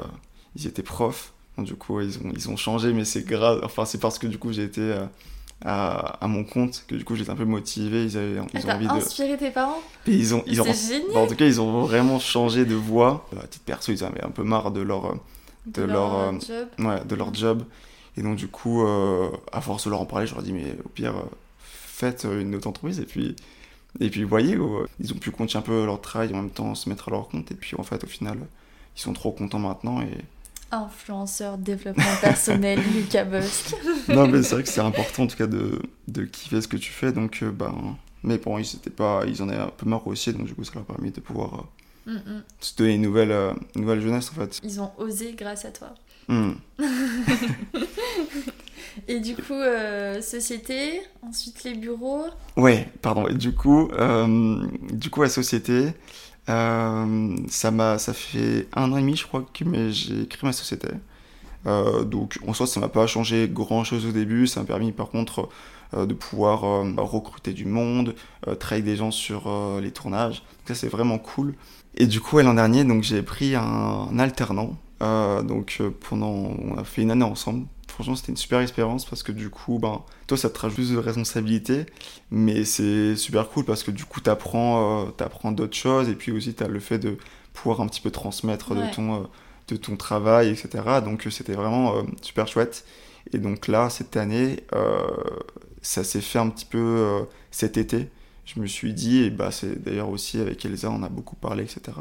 [0.55, 1.33] ils étaient profs.
[1.59, 3.61] du coup, ils ont, ils ont changé, mais c'est grave.
[3.65, 4.97] Enfin, c'est parce que du coup, j'ai été
[5.65, 8.05] à, mon compte que du coup j'étais un peu motivé.
[8.05, 10.67] Ils avaient ils ont envie inspiré tes parents et ils ont ils ont
[11.15, 13.29] en tout cas ils ont vraiment changé de voie.
[13.43, 15.17] À titre perso ils avaient un peu marre de leur
[15.67, 16.69] de, leur, euh, job.
[16.79, 17.65] ouais de leur job.
[18.17, 20.53] Et donc du coup euh, à force de leur en parler je leur ai dit
[20.53, 21.23] mais au pire euh,
[21.61, 23.01] faites une autre entreprise.
[23.01, 23.35] Et puis
[24.01, 24.57] et puis vous voyez
[25.01, 27.29] ils ont pu continuer un peu leur travail en même temps se mettre à leur
[27.29, 27.51] compte.
[27.51, 28.39] Et puis en fait au final
[28.97, 30.01] ils sont trop contents maintenant.
[30.03, 30.25] Et
[30.71, 33.75] Influenceur développement personnel, Lucas Bosque.
[34.09, 36.77] non, mais c'est vrai que c'est important en tout cas de, de kiffer ce que
[36.77, 37.11] tu fais.
[37.11, 40.33] Donc, euh, ben, mais bon, ils, étaient pas, ils en avaient un peu marre aussi,
[40.33, 41.67] donc du coup, ça leur a permis de pouvoir
[42.07, 42.43] euh, mm, mm.
[42.61, 44.61] se donner une nouvelle, euh, nouvelle jeunesse en fait.
[44.63, 45.95] Ils ont osé grâce à toi.
[46.29, 46.53] Mm.
[49.07, 49.63] Et du coup,
[50.21, 52.27] société, ensuite les bureaux.
[52.57, 53.29] Ouais, pardon.
[53.29, 53.89] Et du coup,
[54.91, 55.93] du coup, la société,
[56.49, 60.53] euh, ça, m'a, ça fait un an et demi, je crois, que j'ai créé ma
[60.53, 60.89] société.
[62.07, 64.47] donc en soi, ça m'a pas changé grand chose au début.
[64.47, 65.49] Ça m'a permis par contre
[65.95, 66.61] de pouvoir
[66.97, 68.15] recruter du monde,
[68.59, 70.37] travailler des gens sur les tournages.
[70.41, 71.55] Donc ça, c'est vraiment cool.
[71.97, 74.77] Et du coup, l'an dernier, donc j'ai pris un, alternant.
[75.01, 77.67] donc pendant, on a fait une année ensemble
[77.99, 80.93] franchement, c'était une super expérience parce que du coup, ben, toi, ça te rajoute plus
[80.93, 81.85] de responsabilités,
[82.31, 86.31] mais c'est super cool parce que du coup, tu apprends, euh, d'autres choses et puis
[86.31, 87.19] aussi, tu as le fait de
[87.53, 89.27] pouvoir un petit peu transmettre de, ton, euh,
[89.67, 91.01] de ton travail, etc.
[91.05, 92.85] Donc, euh, c'était vraiment super chouette.
[93.33, 94.63] Et donc là, cette année,
[95.83, 98.11] ça s'est fait un petit peu cet été.
[98.45, 101.65] Je me suis dit, et bah, c'est d'ailleurs aussi avec Elsa, on a beaucoup parlé,
[101.65, 101.95] etc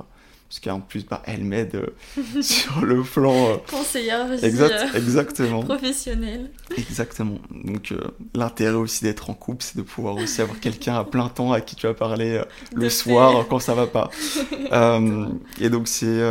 [0.50, 4.98] parce qu'en plus bah, elle m'aide euh, sur le plan euh, conseillère aussi, exact, euh,
[4.98, 5.62] exactement.
[5.62, 6.52] professionnelle.
[6.78, 7.40] Exactement.
[7.52, 7.94] Donc
[8.34, 11.60] l'intérêt aussi d'être en couple c'est de pouvoir aussi avoir quelqu'un à plein temps à
[11.60, 12.42] qui tu vas parler
[12.74, 14.10] le soir quand ça va pas.
[15.60, 16.22] Et donc c'est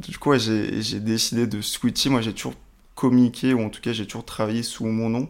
[0.00, 2.10] du coup j'ai décidé de switcher.
[2.10, 2.54] Moi j'ai toujours
[2.94, 5.28] communiqué ou en tout cas j'ai toujours travaillé sous mon nom.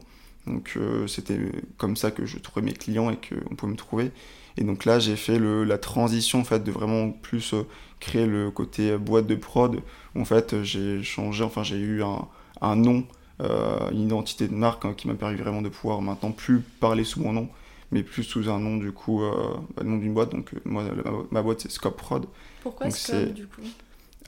[0.48, 0.76] Donc
[1.06, 1.38] c'était
[1.76, 4.10] comme ça que je trouvais mes clients et qu'on pouvait me trouver
[4.56, 7.54] et donc là, j'ai fait le, la transition en fait de vraiment plus
[8.00, 9.80] créer le côté boîte de prod.
[10.14, 12.28] Où, en fait, j'ai changé, enfin, j'ai eu un,
[12.60, 13.04] un nom,
[13.40, 17.04] euh, une identité de marque hein, qui m'a permis vraiment de pouvoir maintenant plus parler
[17.04, 17.48] sous mon nom,
[17.90, 19.32] mais plus sous un nom, du coup, euh,
[19.76, 20.30] bah, nom d'une boîte.
[20.30, 20.84] Donc, euh, moi,
[21.30, 22.26] ma, boîte, c'est Scope Prod.
[22.62, 23.62] Pourquoi Scope, du coup?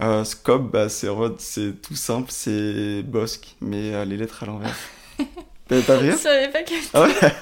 [0.00, 4.76] Euh, Scope, bah, c'est tout simple, c'est Bosque, mais les lettres à l'envers.
[5.68, 6.12] T'avais pas rire?
[6.12, 7.32] Je savais pas que ah ouais?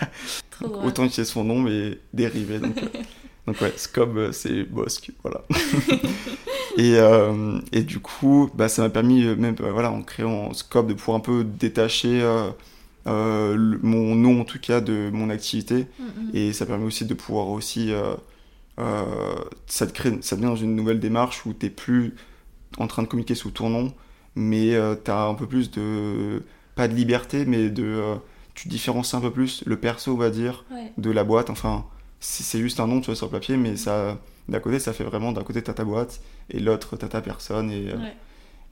[0.60, 2.58] Autant utiliser son nom, mais dérivé.
[2.58, 2.74] Donc,
[3.46, 5.42] donc ouais, Scob, euh, c'est Bosque, voilà.
[6.76, 10.88] et, euh, et du coup, bah, ça m'a permis, euh, même voilà, en créant Scob,
[10.88, 12.22] de pouvoir un peu détacher
[13.06, 15.86] mon nom, en tout cas, de mon activité.
[16.00, 16.34] Mm-hmm.
[16.34, 17.92] Et ça permet aussi de pouvoir aussi...
[19.66, 22.14] ça, te crée, ça devient dans une nouvelle démarche où tu n'es plus
[22.78, 23.92] en train de communiquer sous ton nom,
[24.34, 26.42] mais tu as un peu plus de...
[26.74, 28.16] Pas de liberté, mais de...
[28.54, 30.64] tu différencies un peu plus le perso, on va dire,
[30.98, 31.50] de la boîte.
[31.50, 31.84] Enfin
[32.22, 34.16] c'est juste un nom, tu vois, sur le papier, mais ça,
[34.48, 37.70] d'un côté, ça fait vraiment, d'un côté, t'as ta boîte, et l'autre, t'as ta personne,
[37.70, 37.96] et, euh,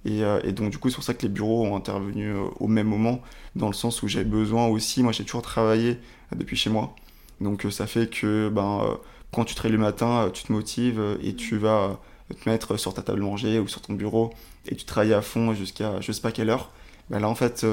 [0.04, 2.44] et, euh, et, donc, du coup, c'est pour ça que les bureaux ont intervenu euh,
[2.60, 3.20] au même moment,
[3.56, 5.98] dans le sens où j'ai besoin aussi, moi, j'ai toujours travaillé
[6.34, 6.94] depuis chez moi,
[7.40, 8.98] donc ça fait que, ben,
[9.32, 12.94] quand tu te réveilles le matin, tu te motives, et tu vas te mettre sur
[12.94, 14.32] ta table manger, ou sur ton bureau,
[14.68, 16.70] et tu travailles à fond jusqu'à je sais pas quelle heure,
[17.08, 17.66] ben là, en fait,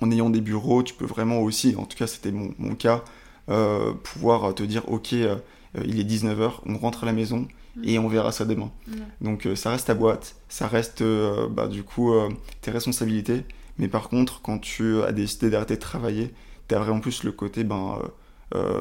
[0.00, 3.02] en ayant des bureaux, tu peux vraiment aussi, en tout cas, c'était mon, mon cas,
[3.48, 5.36] euh, pouvoir te dire ok euh,
[5.84, 7.46] il est 19h, on rentre à la maison
[7.84, 8.72] et on verra ça demain.
[9.20, 11.04] Donc euh, ça reste ta boîte, ça reste
[11.50, 12.12] bah, du coup
[12.62, 13.44] tes responsabilités,
[13.78, 16.32] mais par contre quand tu as décidé d'arrêter de travailler,
[16.68, 18.00] tu as vraiment plus le côté ben,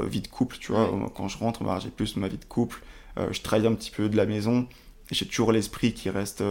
[0.07, 2.81] vie de couple, tu vois, quand je rentre bah, j'ai plus ma vie de couple,
[3.17, 4.67] je travaille un petit peu de la maison,
[5.11, 6.41] et j'ai toujours l'esprit qui reste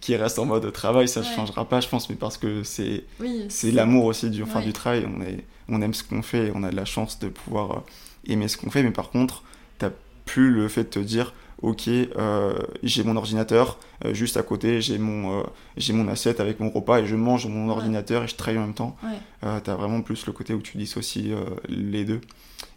[0.00, 3.04] qui reste en mode travail, ça ne changera pas, je pense, mais parce que c'est
[3.48, 5.06] c'est l'amour aussi du, enfin, du travail.
[5.06, 7.70] On, est, on aime ce qu'on fait et on a de la chance de pouvoir
[7.70, 7.80] euh,
[8.26, 9.42] aimer ce qu'on fait, mais par contre,
[9.78, 9.92] tu n'as
[10.24, 14.80] plus le fait de te dire ok, euh, j'ai mon ordinateur, euh, juste à côté,
[14.80, 15.44] j'ai mon,
[15.76, 18.66] j'ai mon assiette avec mon repas et je mange mon ordinateur et je travaille en
[18.66, 18.96] même temps.
[19.40, 21.32] tu as vraiment plus le côté où tu dissocies
[21.68, 22.20] les deux.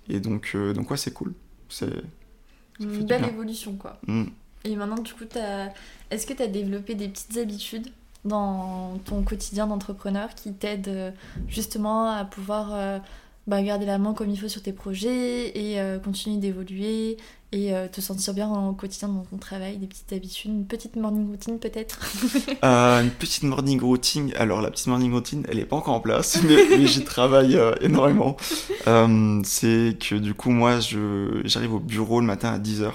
[0.10, 1.34] Et donc, donc ouais, c'est cool.
[1.68, 1.90] C'est
[2.80, 4.00] une belle évolution, quoi.
[4.08, 4.26] Mm.
[4.64, 5.26] Et maintenant, du coup,
[6.12, 7.88] est-ce que tu as développé des petites habitudes
[8.26, 11.12] dans ton quotidien d'entrepreneur qui t'aident euh,
[11.48, 13.00] justement à pouvoir euh,
[13.48, 17.18] bah, garder la main comme il faut sur tes projets et euh, continuer d'évoluer
[17.54, 21.30] et te sentir bien au quotidien dans ton travail, des petites habitudes, une petite morning
[21.30, 22.02] routine peut-être?
[22.62, 26.42] Une petite morning routine, alors la petite morning routine, elle n'est pas encore en place,
[26.44, 28.36] mais, j'y travaille énormément.
[29.46, 30.80] c'est que du coup, moi,
[31.46, 32.92] j'arrive au bureau le matin à 10h.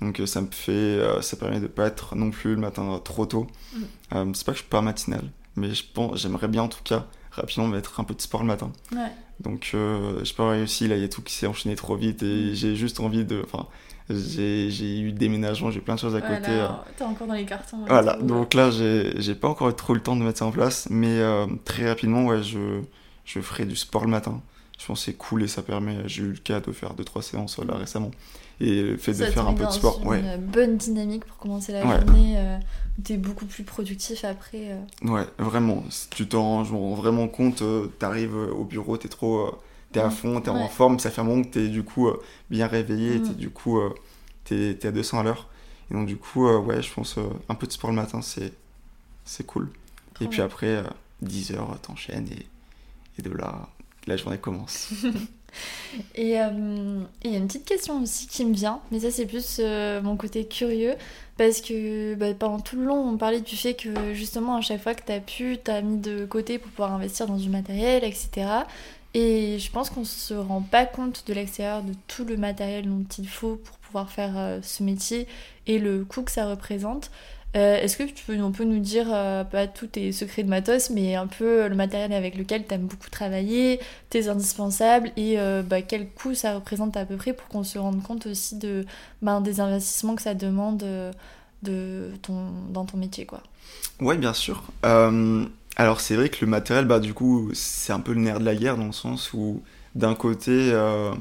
[0.00, 3.00] Donc euh, ça me fait, euh, ça permet de pas être non plus le matin
[3.02, 3.46] trop tôt.
[3.72, 3.82] Mm.
[4.14, 5.24] Euh, c'est pas que je suis pas matinal,
[5.56, 8.46] mais je pense, j'aimerais bien en tout cas rapidement mettre un peu de sport le
[8.46, 8.70] matin.
[8.92, 9.10] Ouais.
[9.40, 12.22] Donc euh, je pas réussi, là il y a tout qui s'est enchaîné trop vite
[12.22, 12.54] et mm.
[12.54, 13.66] j'ai juste envie de, enfin
[14.10, 16.66] j'ai eu déménagement, j'ai plein de choses à côté.
[16.96, 17.84] T'es encore dans les cartons.
[17.86, 20.88] Voilà, donc là j'ai pas encore eu trop le temps de mettre ça en place,
[20.90, 21.20] mais
[21.64, 22.80] très rapidement ouais je
[23.24, 24.40] je ferai du sport le matin.
[24.78, 27.20] Je pense que c'est cool et ça permet, j'ai eu le cas de faire 2-3
[27.20, 27.78] séances là mm.
[27.78, 28.10] récemment
[28.60, 30.04] et le fait de faire un peu de sport.
[30.04, 30.20] Ouais.
[30.20, 32.34] Une bonne dynamique pour commencer la journée.
[32.36, 32.58] Euh,
[33.04, 34.72] tu es beaucoup plus productif après.
[34.72, 35.08] Euh.
[35.08, 35.84] Ouais, vraiment.
[35.90, 39.58] Si tu t'en rends vraiment compte, euh, tu arrives au bureau, tu es trop.
[39.92, 42.10] T'es à fond, t'es es en forme, ça fait un moment que t'es du coup
[42.50, 43.32] bien réveillé, mm.
[43.36, 43.80] du coup
[44.44, 45.48] t'es es à 200 à l'heure.
[45.90, 47.18] Et donc du coup, ouais, je pense
[47.48, 48.52] un peu de sport le matin, c'est
[49.24, 49.70] c'est cool.
[50.20, 50.82] et puis après,
[51.22, 52.46] 10 heures, t'enchaînes et,
[53.18, 53.70] et de là,
[54.06, 54.92] la journée commence.
[56.14, 59.60] Et il y a une petite question aussi qui me vient, mais ça c'est plus
[60.02, 60.94] mon côté curieux,
[61.36, 64.82] parce que bah, pendant tout le long on parlait du fait que justement à chaque
[64.82, 68.46] fois que tu pu, tu mis de côté pour pouvoir investir dans du matériel, etc.
[69.14, 73.04] Et je pense qu'on se rend pas compte de l'extérieur de tout le matériel dont
[73.18, 75.26] il faut pour pouvoir faire euh, ce métier
[75.66, 77.10] et le coût que ça représente.
[77.56, 81.14] Euh, est-ce que tu peux, nous dire, euh, pas tous tes secrets de matos, mais
[81.14, 83.80] un peu le matériel avec lequel tu aimes beaucoup travailler,
[84.10, 88.02] tes indispensables et bah, quel coût ça représente à peu près pour qu'on se rende
[88.02, 88.84] compte aussi de,
[89.22, 90.84] ben, des investissements que ça demande
[91.62, 93.42] de ton, dans ton métier quoi?
[94.00, 94.62] Oui, bien sûr.
[94.82, 98.44] alors c'est vrai que le matériel, bah, du coup, c'est un peu le nerf de
[98.44, 99.62] la guerre dans le sens où
[99.98, 101.12] d'un côté euh,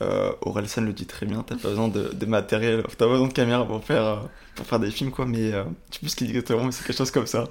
[0.00, 3.32] Orelsan le dit très bien, t'as pas besoin de, de matériel, t'as pas besoin de
[3.32, 4.16] caméra pour faire, euh,
[4.54, 6.72] pour faire des films, quoi, mais euh, je sais plus ce qu'il dit exactement, mais
[6.72, 7.48] c'est quelque chose comme ça.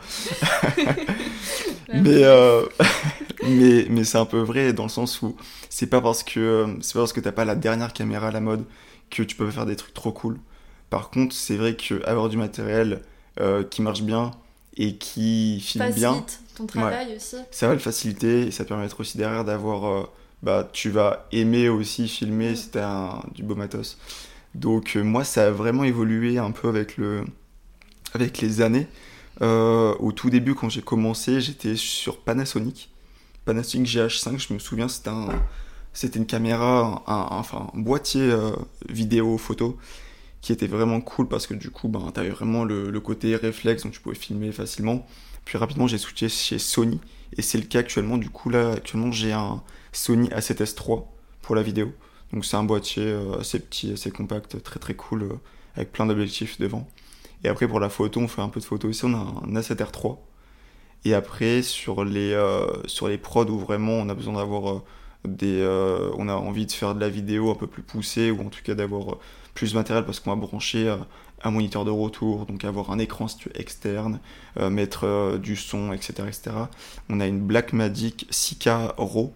[1.93, 2.65] mais euh,
[3.43, 5.35] mais, mais c'est un peu vrai dans le sens où
[5.69, 8.41] c'est pas parce que c'est pas parce que t'as pas la dernière caméra à la
[8.41, 8.63] mode
[9.11, 10.39] que tu peux faire des trucs trop cool.
[10.89, 13.01] Par contre, c'est vrai que avoir du matériel
[13.69, 14.31] qui marche bien
[14.75, 16.25] et qui filme Facilite bien,
[16.57, 17.37] ton travail aussi.
[17.51, 20.09] Ça va le faciliter et ça te permettre aussi derrière d'avoir
[20.43, 23.97] bah, tu vas aimer aussi filmer si t'as du beau matos.
[24.55, 27.25] Donc euh, moi, ça a vraiment évolué un peu avec, le,
[28.13, 28.87] avec les années.
[29.41, 32.89] Euh, au tout début, quand j'ai commencé, j'étais sur Panasonic.
[33.45, 35.29] Panasonic GH5, je me souviens, c'était un,
[35.93, 38.51] c'était une caméra, un, enfin un boîtier euh,
[38.87, 39.77] vidéo photo
[40.41, 43.83] qui était vraiment cool parce que du coup, ben, t'avais vraiment le, le, côté réflexe,
[43.83, 45.05] donc tu pouvais filmer facilement.
[45.45, 46.99] Puis rapidement, j'ai switché chez Sony
[47.37, 48.17] et c'est le cas actuellement.
[48.17, 51.05] Du coup, là, actuellement, j'ai un Sony A7S3
[51.41, 51.93] pour la vidéo.
[52.33, 55.33] Donc c'est un boîtier euh, assez petit, assez compact, très très cool, euh,
[55.75, 56.87] avec plein d'objectifs devant.
[57.43, 59.59] Et après pour la photo, on fait un peu de photo ici, on a un
[59.59, 60.17] A7R3.
[61.05, 64.83] Et après sur les, euh, sur les prods où vraiment on a besoin d'avoir
[65.25, 65.65] des...
[66.17, 68.61] on a envie de faire de la vidéo un peu plus poussée, ou en tout
[68.63, 69.17] cas d'avoir
[69.53, 70.95] plus de matériel parce qu'on va brancher
[71.41, 74.19] un moniteur de retour, donc avoir un écran externe,
[74.57, 76.51] mettre du son, etc., etc.
[77.09, 79.33] On a une Blackmagic 6K RAW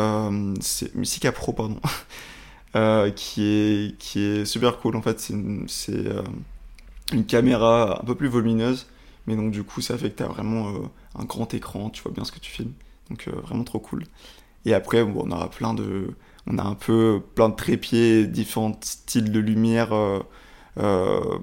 [0.00, 1.78] euh, c'est Musica Pro, pardon,
[2.76, 4.96] euh, qui, est, qui est super cool.
[4.96, 6.22] En fait, c'est une, euh,
[7.12, 8.86] une, caméra un peu plus volumineuse,
[9.26, 10.72] mais donc du coup, ça fait que tu as vraiment
[11.18, 12.72] un grand écran, tu vois bien ce que tu filmes.
[13.10, 14.04] Donc vraiment trop cool.
[14.64, 16.10] Et après, bon, on aura plein de.
[16.46, 19.90] On a un peu plein de trépieds, différents styles de lumière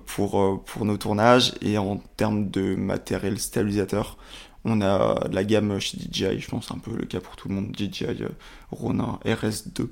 [0.06, 1.54] pour, pour nos tournages.
[1.62, 4.18] Et en termes de matériel stabilisateur,
[4.66, 7.56] on a la gamme chez DJI, je pense un peu le cas pour tout le
[7.56, 8.30] monde, DJI euh,
[8.72, 9.88] Ronin RS2.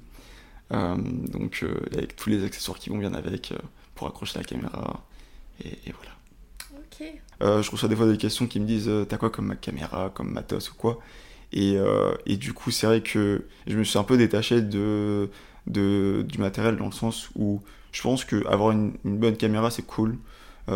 [0.74, 3.54] Euh, donc euh, avec tous les accessoires qui vont bien avec
[3.96, 5.06] pour accrocher la caméra.
[5.64, 7.62] Et, voilà.
[7.62, 10.32] je reçois des fois des questions qui me disent T'as quoi comme ma caméra, comme
[10.32, 11.00] matos ou quoi?
[11.54, 11.78] Et,
[12.38, 15.30] du coup, c'est vrai que je me suis un peu détaché de,
[15.66, 17.62] du matériel dans le sens où
[17.94, 20.18] je pense qu'avoir une, une bonne caméra, c'est cool.
[20.68, 20.76] Bah,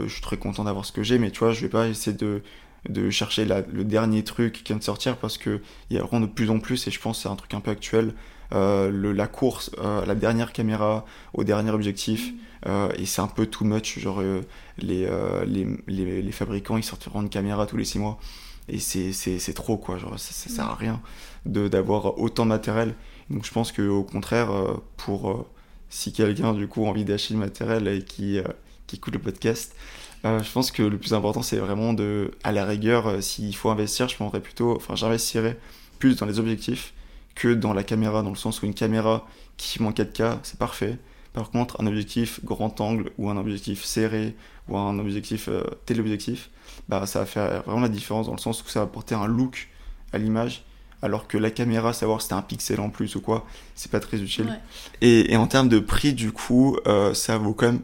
[0.00, 2.16] je suis très content d'avoir ce que j'ai, mais tu vois, je vais pas essayer
[2.16, 2.42] de,
[2.88, 5.60] de chercher le dernier truc qui vient de sortir parce qu'il
[5.90, 7.60] y a vraiment de plus en plus, et je pense que c'est un truc un
[7.60, 8.14] peu actuel,
[8.54, 12.32] euh, le, la course euh, la dernière caméra, au dernier objectif,
[12.66, 14.22] euh, et c'est un peu too much, genre
[14.78, 15.08] les,
[15.46, 18.18] les, les, fabricants ils sortiront une caméra tous les 6 mois,
[18.68, 21.00] et c'est trop quoi, genre ça, ça sert à rien
[21.44, 22.94] d'avoir autant de matériel.
[23.30, 24.50] Donc je pense qu'au contraire,
[24.96, 25.46] pour
[25.90, 28.38] si quelqu'un du coup a envie d'acheter le matériel et qui,
[28.86, 29.74] qui écoute le podcast,
[30.28, 33.54] euh, je pense que le plus important, c'est vraiment de, à la rigueur, euh, s'il
[33.54, 35.58] faut investir, je prendrais plutôt, enfin, j'investirais
[35.98, 36.94] plus dans les objectifs
[37.34, 40.98] que dans la caméra, dans le sens où une caméra qui en 4K, c'est parfait.
[41.32, 44.34] Par contre, un objectif grand angle ou un objectif serré
[44.68, 46.50] ou un objectif euh, téléobjectif,
[46.88, 49.26] bah, ça va faire vraiment la différence dans le sens où ça va apporter un
[49.26, 49.68] look
[50.12, 50.64] à l'image
[51.00, 54.00] alors que la caméra, savoir si c'est un pixel en plus ou quoi, c'est pas
[54.00, 54.58] très utile.
[55.00, 56.76] Et, en termes de prix, du coup,
[57.14, 57.82] ça vaut quand même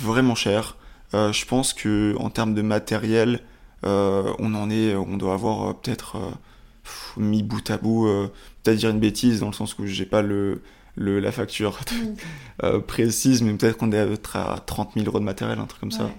[0.00, 0.78] vraiment cher.
[1.14, 3.40] Euh, je pense que en termes de matériel,
[3.84, 6.16] euh, on en est, on doit avoir euh, peut-être
[7.16, 8.06] mis bout à bout,
[8.62, 10.62] peut-être dire une bêtise dans le sens où j'ai pas le,
[10.96, 11.78] le, la facture
[12.62, 12.80] mm.
[12.86, 13.98] précise, mais peut-être qu'on est
[14.34, 16.10] à 30 000 euros de matériel, un truc comme ça.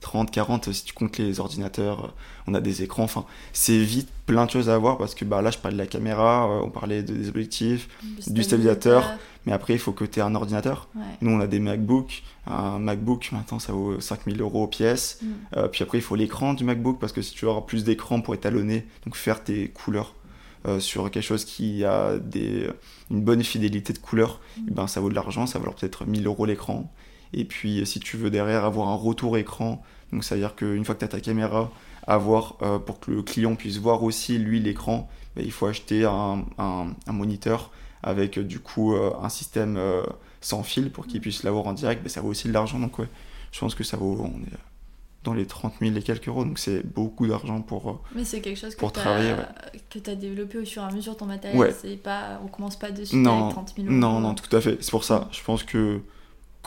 [0.00, 2.14] 30, 40 si tu comptes les ordinateurs,
[2.46, 5.42] on a des écrans, enfin c'est vite plein de choses à voir parce que bah,
[5.42, 7.88] là je parlais de la caméra, on parlait des objectifs,
[8.26, 9.04] du stabilisateur,
[9.46, 10.88] mais après il faut que tu aies un ordinateur.
[11.20, 15.26] Nous on a des MacBooks, un MacBook maintenant ça vaut 5000 euros pièce, mm.
[15.56, 17.84] euh, puis après il faut l'écran du MacBook parce que si tu veux avoir plus
[17.84, 20.14] d'écran pour étalonner, donc faire tes couleurs
[20.66, 22.68] euh, sur quelque chose qui a des,
[23.10, 24.66] une bonne fidélité de couleurs, mm.
[24.68, 26.92] eh ben, ça vaut de l'argent, ça vaut peut-être 1000 euros l'écran.
[27.32, 30.84] Et puis si tu veux derrière avoir un retour écran, donc ça veut dire qu'une
[30.84, 31.70] fois que tu as ta caméra,
[32.06, 36.04] avoir euh, pour que le client puisse voir aussi lui l'écran, ben, il faut acheter
[36.04, 37.70] un, un, un moniteur
[38.02, 39.78] avec du coup un système
[40.40, 42.78] sans fil pour qu'ils puissent l'avoir en direct, ben, ça vaut aussi de l'argent.
[42.78, 43.08] Donc ouais,
[43.52, 44.56] je pense que ça vaut, on est
[45.24, 48.56] dans les 30 000 et quelques euros, donc c'est beaucoup d'argent pour, Mais c'est quelque
[48.58, 49.34] chose pour que travailler.
[49.90, 51.74] tu as développé au fur et à mesure ton matériel, Ouais.
[51.78, 53.96] c'est pas, on commence pas dessus Non, avec 30 000 euros.
[53.98, 54.78] Non, non, tout à fait.
[54.80, 55.28] C'est pour ça.
[55.32, 56.00] Je pense que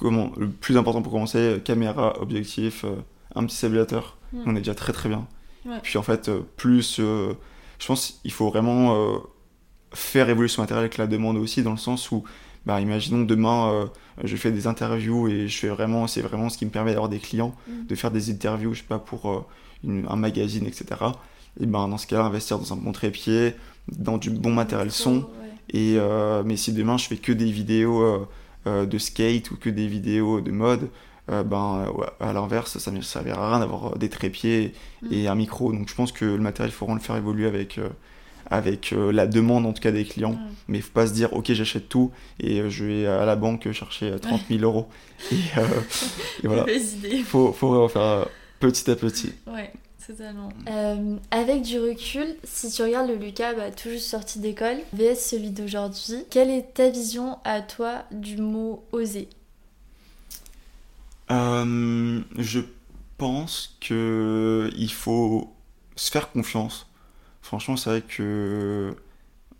[0.01, 2.95] comment, le plus important pour commencer, euh, caméra, objectif, euh,
[3.35, 4.37] un petit stabilisateur, Mm.
[4.45, 5.27] on est déjà très très bien.
[5.65, 5.77] Ouais.
[5.83, 7.33] Puis en fait, euh, plus, euh,
[7.79, 9.17] je pense qu'il faut vraiment euh,
[9.93, 12.23] faire évoluer son matériel avec la demande aussi, dans le sens où,
[12.65, 13.85] bah, imaginons demain, euh,
[14.23, 17.09] je fais des interviews et je fais vraiment, c'est vraiment ce qui me permet d'avoir
[17.09, 17.87] des clients, Mm.
[17.87, 19.45] de faire des interviews, je sais pas, pour
[19.83, 20.85] une- un magazine, etc.
[21.59, 23.53] Et ben dans ce cas-là, investir dans un bon trépied,
[23.91, 25.15] dans du bon matériel son.
[25.17, 25.25] Ouais.
[25.73, 25.97] Et,
[26.45, 28.27] mais si demain je fais que des vidéos
[28.65, 30.89] de skate ou que des vidéos de mode,
[31.29, 34.73] euh, ben, ouais, à l'inverse, ça ne servira à rien d'avoir euh, des trépieds
[35.11, 35.71] et un micro.
[35.71, 37.89] Donc je pense que le matériel, il faut vraiment le faire évoluer avec, euh,
[38.49, 40.31] avec euh, la demande en tout cas des clients.
[40.31, 40.51] Ouais.
[40.67, 43.35] Mais il faut pas se dire, ok, j'achète tout et euh, je vais à la
[43.35, 44.87] banque chercher euh, 30 000 euros.
[45.31, 45.63] Et, euh,
[46.43, 48.25] et voilà, il faut, faut vraiment faire euh,
[48.59, 49.33] petit à petit.
[49.47, 49.71] Ouais,
[50.05, 50.49] totalement.
[50.67, 55.15] Euh, avec du recul, si tu regardes le Lucas bah, tout juste sorti d'école, VS
[55.15, 59.29] celui d'aujourd'hui, quelle est ta vision à toi du mot oser
[61.31, 62.59] Euh, je
[63.17, 65.53] pense que il faut
[65.95, 66.87] se faire confiance.
[67.41, 68.95] Franchement, c'est vrai que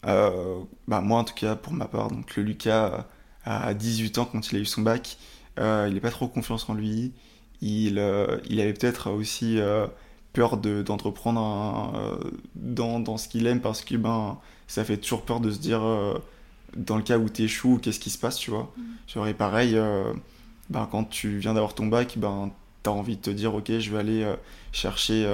[0.06, 3.08] euh, bah, moi, en tout cas, pour ma part, donc le Lucas
[3.43, 5.17] à 18 ans quand il a eu son bac,
[5.60, 7.13] euh, il n'est pas trop confiance en lui.
[7.62, 9.88] Il, euh, il avait peut-être aussi euh,
[10.34, 12.15] peur de, d'entreprendre un- euh,
[12.56, 15.82] dans, dans ce qu'il aime parce que ben ça fait toujours peur de se dire
[15.84, 16.17] euh,
[16.78, 18.72] dans le cas où tu échoues, qu'est-ce qui se passe, tu vois.
[19.08, 20.13] Genre, et pareil, euh,
[20.70, 22.52] ben, quand tu viens d'avoir ton bac, ben,
[22.84, 24.26] tu as envie de te dire, ok, je vais aller
[24.72, 25.26] chercher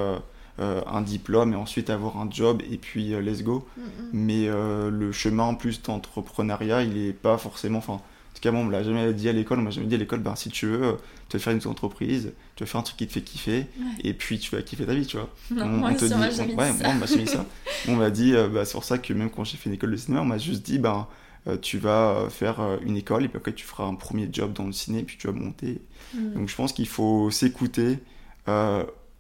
[0.60, 3.68] un diplôme et ensuite avoir un job et puis let's go.
[4.14, 7.84] Mais euh, le chemin en plus d'entrepreneuriat, il est pas forcément.
[7.88, 8.02] En
[8.38, 9.60] tout cas, moi, on me l'a jamais dit à l'école.
[9.60, 10.94] On m'a jamais dit à l'école, ben, si tu veux, euh,
[11.30, 13.66] tu vas faire une entreprise, tu vas faire un truc qui te fait kiffer
[14.04, 15.30] et puis tu vas kiffer ta vie, tu vois.
[15.52, 17.46] Non, on, moi on te dit, on ouais, moi, on m'a jamais dit ça.
[17.88, 19.92] On m'a dit, euh, bah, c'est pour ça que même quand j'ai fait une école
[19.92, 21.08] de cinéma, on m'a juste dit, ben,
[21.48, 24.54] euh, tu vas faire euh, une école et puis après tu feras un premier job
[24.54, 25.82] dans le ciné, puis tu vas monter.
[26.14, 26.34] Mm.
[26.34, 28.00] Donc je pense qu'il faut s'écouter,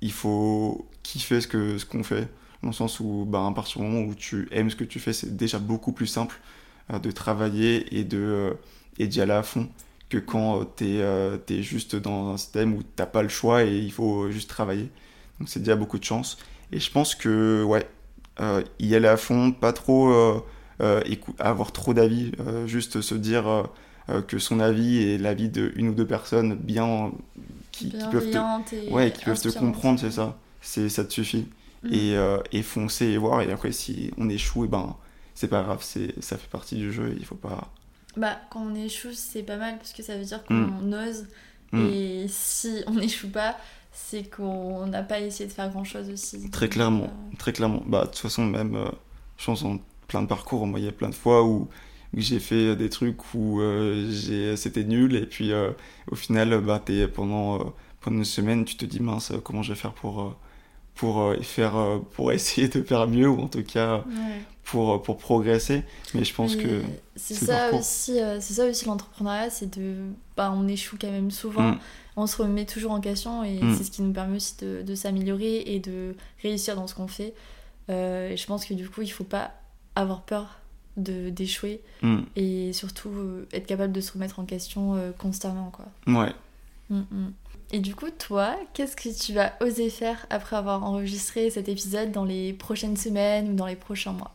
[0.01, 2.27] il faut kiffer ce que ce qu'on fait,
[2.61, 4.99] dans le sens où, ben, à partir du moment où tu aimes ce que tu
[4.99, 6.39] fais, c'est déjà beaucoup plus simple
[6.91, 8.55] de travailler et de
[8.99, 9.67] et d'y aller à fond
[10.09, 13.91] que quand tu es, juste dans un système où t'as pas le choix et il
[13.91, 14.89] faut juste travailler.
[15.39, 16.37] Donc c'est déjà beaucoup de chance.
[16.71, 17.87] Et je pense que, ouais,
[18.39, 20.39] euh, y aller à fond, pas trop euh,
[20.81, 21.01] euh,
[21.39, 23.63] avoir trop d'avis, euh, juste se dire euh,
[24.09, 27.11] euh, que son avis est l'avis de une ou deux personnes bien
[27.71, 30.37] qui, qui peuvent te, et ouais, qui peuvent te comprendre, c'est ça.
[30.61, 31.47] C'est ça te suffit.
[31.83, 31.93] Mm.
[31.93, 33.41] Et, euh, et foncer et voir.
[33.41, 34.95] Et après, si on échoue, et ben
[35.35, 37.15] c'est pas grave, ça fait partie du jeu.
[37.19, 37.71] Il faut pas.
[38.17, 40.93] Bah, quand on échoue, c'est pas mal parce que ça veut dire qu'on Mm.
[40.93, 41.25] ose.
[41.71, 41.85] Mm.
[41.85, 43.55] Et si on n'échoue pas,
[43.91, 46.49] c'est qu'on n'a pas essayé de faire grand chose aussi.
[46.49, 47.83] Très clairement, euh, très clairement.
[47.87, 48.89] Bah, de toute façon, même, euh,
[49.37, 51.67] je pense en plein de parcours, moi, il y a plein de fois où,
[52.15, 55.71] où j'ai fait des trucs où euh, c'était nul, et puis euh,
[56.11, 56.81] au final, bah,
[57.13, 57.63] pendant, euh,
[58.01, 60.35] pendant une semaine, tu te dis, mince, euh, comment je vais faire pour, euh,
[60.97, 64.41] pour, euh, faire, euh, pour essayer de faire mieux, ou en tout cas, ouais.
[64.65, 65.83] pour, euh, pour progresser.
[66.13, 66.81] Mais je pense que.
[67.15, 69.95] c'est ça aussi euh, c'est ça aussi l'entrepreneuriat c'est de
[70.35, 71.79] bah on échoue quand même souvent Mm.
[72.15, 73.75] on se remet toujours en question et Mm.
[73.75, 77.07] c'est ce qui nous permet aussi de, de s'améliorer et de réussir dans ce qu'on
[77.07, 77.33] fait
[77.89, 79.51] Euh, et je pense que du coup il faut pas
[79.95, 80.59] avoir peur
[80.97, 82.17] de d'échouer Mm.
[82.35, 86.33] et surtout euh, être capable de se remettre en question euh, constamment quoi Ouais.
[87.71, 92.11] Et du coup, toi, qu'est-ce que tu vas oser faire après avoir enregistré cet épisode
[92.11, 94.33] dans les prochaines semaines ou dans les prochains mois?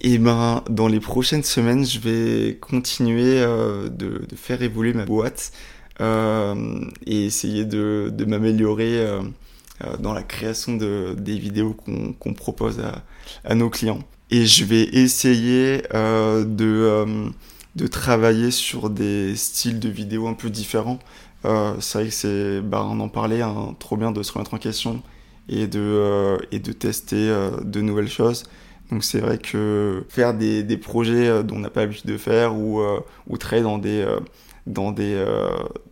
[0.00, 5.50] Et ben, dans les prochaines semaines, je vais continuer euh, de, faire évoluer ma boîte
[6.00, 9.22] euh, et essayer de, m'améliorer euh,
[9.98, 11.74] dans la création de, des vidéos
[12.20, 12.80] qu'on propose
[13.44, 14.04] à, nos clients.
[14.30, 21.00] Et je vais essayer de travailler sur des styles de vidéos un peu différents.
[21.44, 24.54] Euh, c'est vrai que c'est, bah, on en parlait, hein, trop bien de se remettre
[24.54, 25.02] en question
[25.48, 28.44] et de, euh, et de tester euh, de nouvelles choses.
[28.90, 32.16] Donc c'est vrai que faire des, des projets euh, dont on n'a pas l'habitude de
[32.18, 34.20] faire ou, euh, ou travailler dans des, euh,
[34.66, 35.24] dans des,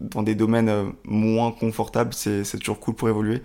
[0.00, 3.40] dans des domaines moins confortables, c'est toujours cool pour évoluer.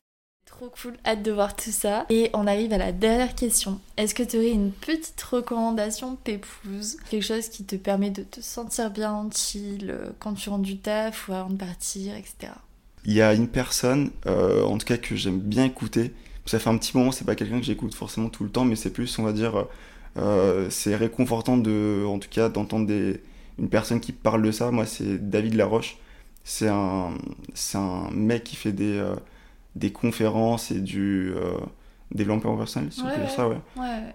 [0.62, 2.06] Trop cool, hâte de voir tout ça.
[2.12, 3.82] Et on arrive à la dernière question.
[3.98, 8.42] Est-ce que tu aurais une petite recommandation pépouse Quelque chose qui te permet de te
[8.42, 12.54] sentir bien, chill, euh, quand tu rentres du taf ou avant de partir, etc.
[13.06, 16.14] Il y a une personne, euh, en tout cas que j'aime bien écouter.
[16.46, 18.76] Ça fait un petit moment, c'est pas quelqu'un que j'écoute forcément tout le temps, mais
[18.76, 19.66] c'est plus, on va dire,
[20.70, 22.94] c'est réconfortant de, en tout cas, d'entendre
[23.58, 24.70] une personne qui parle de ça.
[24.70, 25.98] Moi, c'est David Laroche.
[26.44, 27.16] C'est un,
[27.56, 29.04] c'est un mec qui fait des,
[29.76, 31.34] des conférences et du
[32.12, 33.58] développement personnel, si ouais, ça, ouais.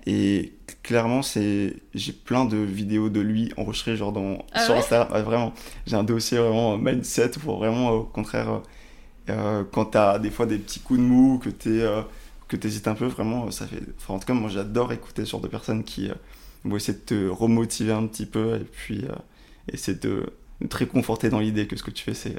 [0.07, 0.53] Et
[0.83, 5.23] clairement, c'est j'ai plein de vidéos de lui enregistrées genre dans ah sur Instagram.
[5.23, 5.55] vraiment,
[5.87, 8.61] j'ai un dossier vraiment mindset pour vraiment au contraire
[9.31, 12.03] euh, quand t'as des fois des petits coups de mou que t'es euh,
[12.49, 13.83] que t'hésites un peu, vraiment, ça fait.
[13.99, 16.15] Enfin, en tout cas, moi, j'adore écouter ce genre de personnes qui euh,
[16.65, 19.15] vont essayer de te remotiver un petit peu et puis euh,
[19.73, 20.33] essayer de,
[20.69, 22.37] te réconforter dans l'idée que ce que tu fais, c'est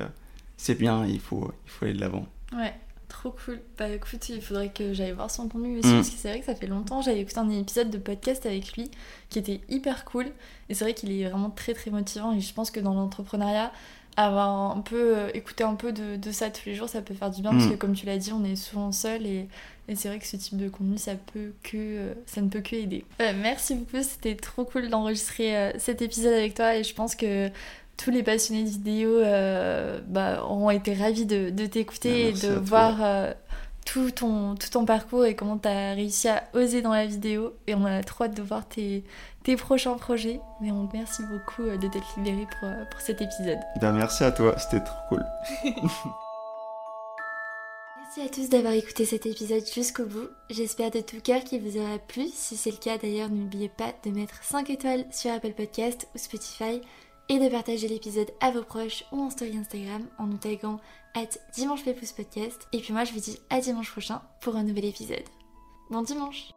[0.55, 2.25] c'est bien, il faut il faut aller de l'avant.
[2.53, 2.73] Ouais.
[3.09, 3.61] Trop cool.
[3.77, 5.93] Bah écoute, il faudrait que j'aille voir son contenu aussi, mm.
[5.93, 7.01] parce que c'est vrai que ça fait longtemps.
[7.01, 8.91] J'avais écouté un épisode de podcast avec lui
[9.29, 10.25] qui était hyper cool.
[10.69, 12.33] Et c'est vrai qu'il est vraiment très très motivant.
[12.33, 13.71] Et je pense que dans l'entrepreneuriat,
[14.17, 17.13] avoir un peu euh, écouter un peu de, de, ça tous les jours, ça peut
[17.13, 17.51] faire du bien.
[17.51, 17.71] Parce mm.
[17.71, 19.25] que comme tu l'as dit, on est souvent seul.
[19.25, 19.47] Et,
[19.87, 22.59] et c'est vrai que ce type de contenu, ça, peut que, euh, ça ne peut
[22.59, 23.05] que aider.
[23.21, 26.75] Euh, merci beaucoup, c'était trop cool d'enregistrer cet épisode avec toi.
[26.75, 27.49] Et je pense que
[27.97, 32.53] tous les passionnés de vidéo euh, bah, auront été ravis de, t'écouter bah, et de
[32.53, 33.33] voir euh,
[33.85, 37.53] tout, ton, tout ton parcours et comment tu as réussi à oser dans la vidéo.
[37.65, 39.03] Et on a trop hâte de voir tes,
[39.43, 40.39] tes prochains projets.
[40.61, 43.59] Mais on merci beaucoup euh, de t'être libéré pour, pour cet épisode.
[43.81, 45.25] Ben, merci à toi, c'était trop cool.
[48.17, 50.29] Merci à tous d'avoir écouté cet épisode jusqu'au bout.
[50.49, 52.27] J'espère de tout cœur qu'il vous aura plu.
[52.33, 56.17] Si c'est le cas d'ailleurs, n'oubliez pas de mettre 5 étoiles sur Apple Podcast ou
[56.17, 56.81] Spotify
[57.29, 60.79] et de partager l'épisode à vos proches ou en story Instagram en nous taguant
[61.15, 61.81] at dimanche.
[61.85, 65.25] Et puis moi je vous dis à dimanche prochain pour un nouvel épisode.
[65.89, 66.56] Bon dimanche